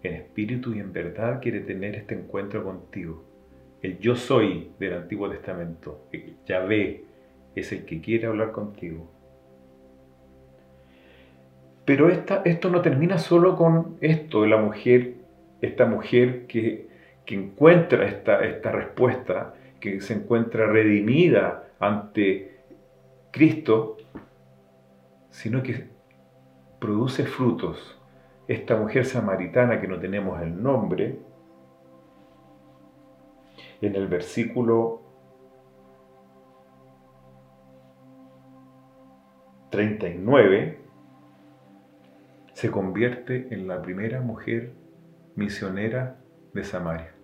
En 0.01 0.13
espíritu 0.13 0.73
y 0.73 0.79
en 0.79 0.93
verdad 0.93 1.41
quiere 1.41 1.60
tener 1.60 1.95
este 1.95 2.15
encuentro 2.15 2.63
contigo. 2.63 3.25
El 3.81 3.99
yo 3.99 4.15
soy 4.15 4.71
del 4.79 4.93
Antiguo 4.93 5.29
Testamento, 5.29 6.07
el 6.13 6.38
Yahvé, 6.45 7.11
es 7.56 7.72
el 7.72 7.86
que 7.86 8.02
quiere 8.02 8.28
hablar 8.28 8.52
contigo. 8.52 9.10
Pero 11.86 12.10
esto 12.10 12.70
no 12.70 12.82
termina 12.82 13.18
solo 13.18 13.56
con 13.56 13.98
esto 14.02 14.44
de 14.44 14.50
la 14.50 14.58
mujer, 14.58 15.16
esta 15.62 15.86
mujer 15.86 16.48
que, 16.48 16.90
encuentra 17.28 18.06
esta, 18.08 18.44
esta 18.46 18.74
respuesta, 18.74 19.54
que 19.80 20.02
se 20.02 20.16
encuentra 20.16 20.66
redimida 20.66 21.70
ante 21.80 22.58
Cristo, 23.32 23.96
sino 25.30 25.64
que 25.64 25.86
produce 26.80 27.24
frutos. 27.24 27.98
Esta 28.50 28.76
mujer 28.76 29.06
samaritana 29.06 29.80
que 29.80 29.88
no 29.88 29.98
tenemos 29.98 30.42
el 30.42 30.62
nombre, 30.62 31.20
en 33.82 33.96
el 33.96 34.08
versículo 34.08 35.01
39, 39.71 40.79
se 42.51 42.69
convierte 42.69 43.53
en 43.53 43.69
la 43.69 43.81
primera 43.81 44.19
mujer 44.19 44.73
misionera 45.36 46.19
de 46.53 46.65
Samaria. 46.65 47.15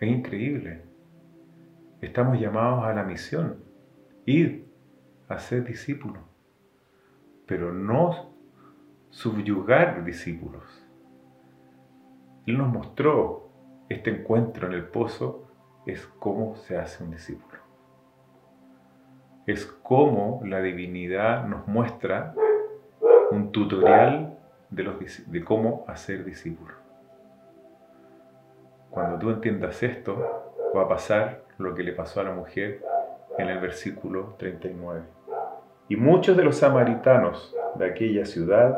Es 0.00 0.08
increíble. 0.08 0.82
Estamos 2.00 2.40
llamados 2.40 2.84
a 2.84 2.94
la 2.94 3.02
misión, 3.02 3.64
ir 4.24 4.66
a 5.28 5.38
ser 5.38 5.64
discípulos, 5.64 6.22
pero 7.46 7.70
no 7.70 8.32
subyugar 9.10 10.06
discípulos. 10.06 10.64
Él 12.46 12.56
nos 12.56 12.72
mostró 12.72 13.50
este 13.90 14.08
encuentro 14.08 14.68
en 14.68 14.72
el 14.72 14.84
pozo, 14.84 15.50
es 15.84 16.06
cómo 16.18 16.56
se 16.56 16.78
hace 16.78 17.04
un 17.04 17.10
discípulo. 17.10 17.55
Es 19.46 19.66
cómo 19.66 20.40
la 20.44 20.60
divinidad 20.60 21.46
nos 21.46 21.66
muestra 21.68 22.34
un 23.30 23.52
tutorial 23.52 24.36
de, 24.70 25.44
cómo 25.44 25.84
hacer 25.86 26.24
discípulos. 26.24 26.74
Cuando 28.90 29.18
tú 29.18 29.30
entiendas 29.30 29.82
esto, 29.82 30.52
va 30.76 30.82
a 30.82 30.88
pasar 30.88 31.42
lo 31.58 31.74
que 31.74 31.82
le 31.82 31.92
pasó 31.92 32.20
a 32.20 32.24
la 32.24 32.32
mujer 32.32 32.82
en 33.38 33.48
el 33.48 33.58
versículo 33.60 34.34
39. 34.38 35.02
Y 35.88 35.96
muchos 35.96 36.36
de 36.36 36.42
los 36.42 36.56
samaritanos 36.56 37.54
de 37.76 37.86
aquella 37.86 38.24
ciudad 38.24 38.76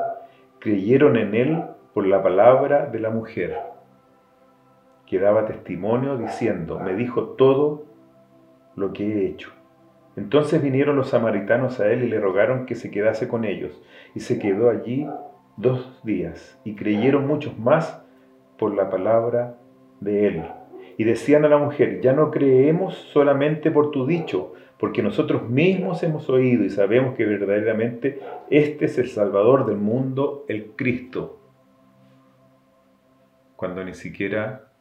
creyeron 0.59 1.17
en 1.17 1.35
él 1.35 1.65
por 1.95 2.07
la 2.07 2.23
palabra 2.23 2.87
de 2.87 3.01
la 3.01 3.11
mujer, 3.11 3.57
que 5.07 5.19
daba 5.19 5.47
testimonio 5.47 6.19
diciendo, 6.19 6.79
me 6.79 6.95
dijo 6.95 7.31
todo 7.31 7.87
lo 8.77 8.93
que 8.93 9.05
he 9.05 9.27
hecho. 9.27 9.58
Entonces 10.19 10.61
vinieron 10.61 10.97
los 10.97 11.11
samaritanos 11.11 11.79
a 11.79 11.93
él 11.93 12.03
y 12.03 12.09
le 12.09 12.19
rogaron 12.19 12.67
que 12.67 12.75
se 12.75 12.91
quedase 12.91 13.29
con 13.29 13.45
ellos, 13.45 13.81
y 14.17 14.21
se 14.21 14.41
quedó 14.41 14.69
allí 14.69 15.07
dos 15.57 16.01
días, 16.03 16.61
y 16.65 16.75
creyeron 16.75 17.25
muchos 17.25 17.57
más 17.57 18.03
por 18.59 18.75
la 18.75 18.91
palabra 18.91 19.55
de 20.01 20.27
él. 20.27 20.45
Y 20.97 21.05
decían 21.05 21.45
a 21.45 21.49
la 21.49 21.59
mujer, 21.59 22.01
ya 22.01 22.15
no 22.15 22.33
creemos 22.33 22.97
solamente 23.13 23.71
por 23.71 23.93
tu 23.93 24.07
dicho, 24.07 24.55
porque 24.81 25.05
nosotros 25.05 25.49
mismos 25.49 26.03
hemos 26.03 26.29
oído 26.29 26.65
y 26.65 26.71
sabemos 26.71 27.15
que 27.15 27.25
verdaderamente 27.25 28.19
este 28.51 28.87
es 28.87 28.99
el 28.99 29.09
Salvador 29.11 29.67
del 29.67 29.79
mundo, 29.79 30.45
el 30.49 30.73
Cristo. 30.75 31.39
Cuando 33.55 33.85
ni 33.85 33.95
siquiera 33.95 34.73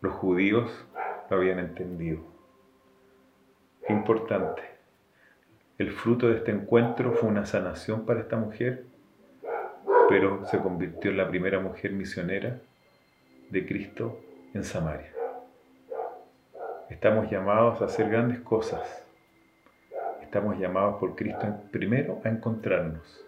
los 0.00 0.12
judíos 0.14 0.86
lo 1.28 1.36
habían 1.36 1.58
entendido. 1.58 2.37
Importante. 3.88 4.62
El 5.78 5.92
fruto 5.92 6.28
de 6.28 6.38
este 6.38 6.50
encuentro 6.50 7.12
fue 7.12 7.28
una 7.28 7.46
sanación 7.46 8.04
para 8.04 8.20
esta 8.20 8.36
mujer, 8.36 8.84
pero 10.08 10.44
se 10.46 10.58
convirtió 10.58 11.10
en 11.10 11.16
la 11.16 11.28
primera 11.28 11.60
mujer 11.60 11.92
misionera 11.92 12.58
de 13.50 13.66
Cristo 13.66 14.20
en 14.54 14.64
Samaria. 14.64 15.12
Estamos 16.90 17.30
llamados 17.30 17.80
a 17.80 17.84
hacer 17.84 18.08
grandes 18.08 18.40
cosas. 18.40 19.04
Estamos 20.22 20.58
llamados 20.58 20.96
por 20.98 21.14
Cristo 21.14 21.46
primero 21.70 22.20
a 22.24 22.28
encontrarnos 22.28 23.24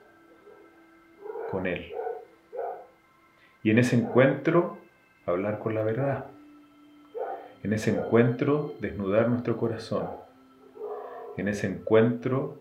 con 1.50 1.66
Él. 1.66 1.92
Y 3.62 3.70
en 3.70 3.78
ese 3.78 3.96
encuentro 3.96 4.78
hablar 5.26 5.58
con 5.58 5.74
la 5.74 5.82
verdad. 5.82 6.26
En 7.62 7.72
ese 7.72 7.90
encuentro 7.90 8.74
desnudar 8.80 9.28
nuestro 9.28 9.56
corazón. 9.56 10.08
En 11.36 11.48
ese 11.48 11.66
encuentro 11.66 12.60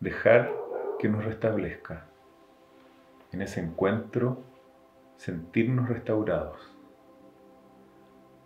dejar 0.00 0.52
que 0.98 1.08
nos 1.08 1.24
restablezca. 1.24 2.06
En 3.32 3.42
ese 3.42 3.60
encuentro 3.60 4.42
sentirnos 5.16 5.88
restaurados. 5.88 6.74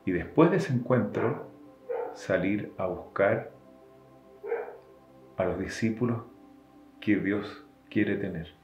Y 0.04 0.12
después 0.12 0.50
de 0.50 0.56
ese 0.56 0.72
encuentro, 0.72 1.46
salir 2.14 2.72
a 2.76 2.86
buscar 2.86 3.52
a 5.36 5.44
los 5.44 5.58
discípulos 5.58 6.22
que 7.00 7.16
Dios 7.16 7.64
quiere 7.88 8.16
tener. 8.16 8.54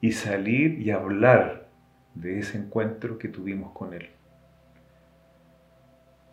Y 0.00 0.12
salir 0.12 0.80
y 0.80 0.90
hablar 0.90 1.68
de 2.14 2.38
ese 2.38 2.58
encuentro 2.58 3.18
que 3.18 3.28
tuvimos 3.28 3.72
con 3.72 3.94
Él. 3.94 4.10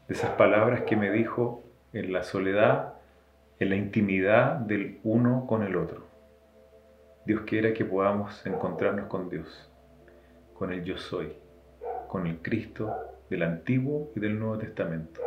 De 0.08 0.16
esas 0.16 0.32
palabras 0.32 0.82
que 0.82 0.96
me 0.96 1.12
dijo 1.12 1.64
en 1.94 2.14
la 2.14 2.24
soledad, 2.24 2.94
en 3.60 3.70
la 3.70 3.76
intimidad 3.76 4.56
del 4.56 5.00
uno 5.04 5.46
con 5.48 5.64
el 5.64 5.76
otro. 5.76 6.08
Dios 7.26 7.42
quiere 7.42 7.74
que 7.74 7.86
podamos 7.86 8.46
encontrarnos 8.46 9.08
con 9.08 9.30
Dios, 9.30 9.72
con 10.54 10.72
el 10.72 10.84
yo 10.84 10.98
soy, 10.98 11.36
con 12.08 12.28
el 12.28 12.42
Cristo 12.42 12.96
del 13.30 13.44
Antiguo 13.44 14.12
y 14.16 14.20
del 14.20 14.40
Nuevo 14.40 14.58
Testamento, 14.58 15.22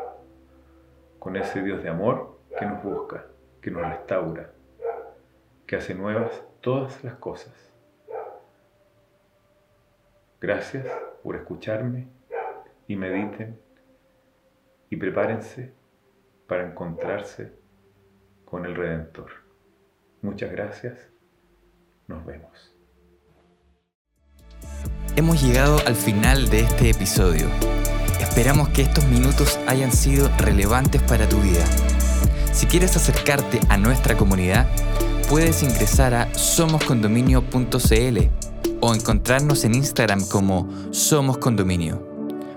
con 1.18 1.36
ese 1.36 1.62
Dios 1.62 1.82
de 1.82 1.90
amor 1.90 2.38
que 2.58 2.66
nos 2.66 2.82
busca, 2.82 3.26
que 3.60 3.70
nos 3.70 3.82
restaura, 3.82 4.50
que 5.66 5.76
hace 5.76 5.94
nuevas 5.94 6.42
todas 6.60 7.02
las 7.04 7.14
cosas. 7.14 7.54
Gracias 10.40 10.86
por 11.22 11.36
escucharme 11.36 12.08
y 12.88 12.96
mediten 12.96 13.60
y 14.90 14.96
prepárense 14.96 15.72
para 16.52 16.68
encontrarse 16.68 17.50
con 18.44 18.66
el 18.66 18.74
Redentor. 18.74 19.30
Muchas 20.20 20.52
gracias. 20.52 20.98
Nos 22.06 22.26
vemos. 22.26 22.76
Hemos 25.16 25.42
llegado 25.42 25.78
al 25.86 25.94
final 25.94 26.50
de 26.50 26.60
este 26.60 26.90
episodio. 26.90 27.46
Esperamos 28.20 28.68
que 28.68 28.82
estos 28.82 29.06
minutos 29.06 29.58
hayan 29.66 29.92
sido 29.92 30.28
relevantes 30.36 31.02
para 31.04 31.26
tu 31.26 31.38
vida. 31.38 31.64
Si 32.52 32.66
quieres 32.66 32.96
acercarte 32.96 33.58
a 33.70 33.78
nuestra 33.78 34.18
comunidad, 34.18 34.66
puedes 35.30 35.62
ingresar 35.62 36.12
a 36.12 36.34
somoscondominio.cl 36.34 38.18
o 38.82 38.94
encontrarnos 38.94 39.64
en 39.64 39.74
Instagram 39.74 40.28
como 40.28 40.68
Somos 40.92 41.38
Condominio. 41.38 42.06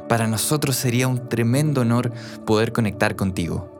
Para 0.09 0.27
nosotros 0.27 0.75
sería 0.75 1.07
un 1.07 1.29
tremendo 1.29 1.79
honor 1.79 2.11
poder 2.45 2.73
conectar 2.73 3.15
contigo. 3.15 3.74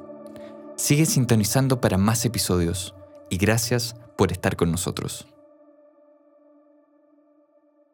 Sigue 0.77 1.05
sintonizando 1.05 1.79
para 1.79 1.97
más 1.97 2.25
episodios 2.25 2.95
y 3.29 3.37
gracias 3.37 3.95
por 4.17 4.33
estar 4.33 4.57
con 4.57 4.71
nosotros. 4.71 5.25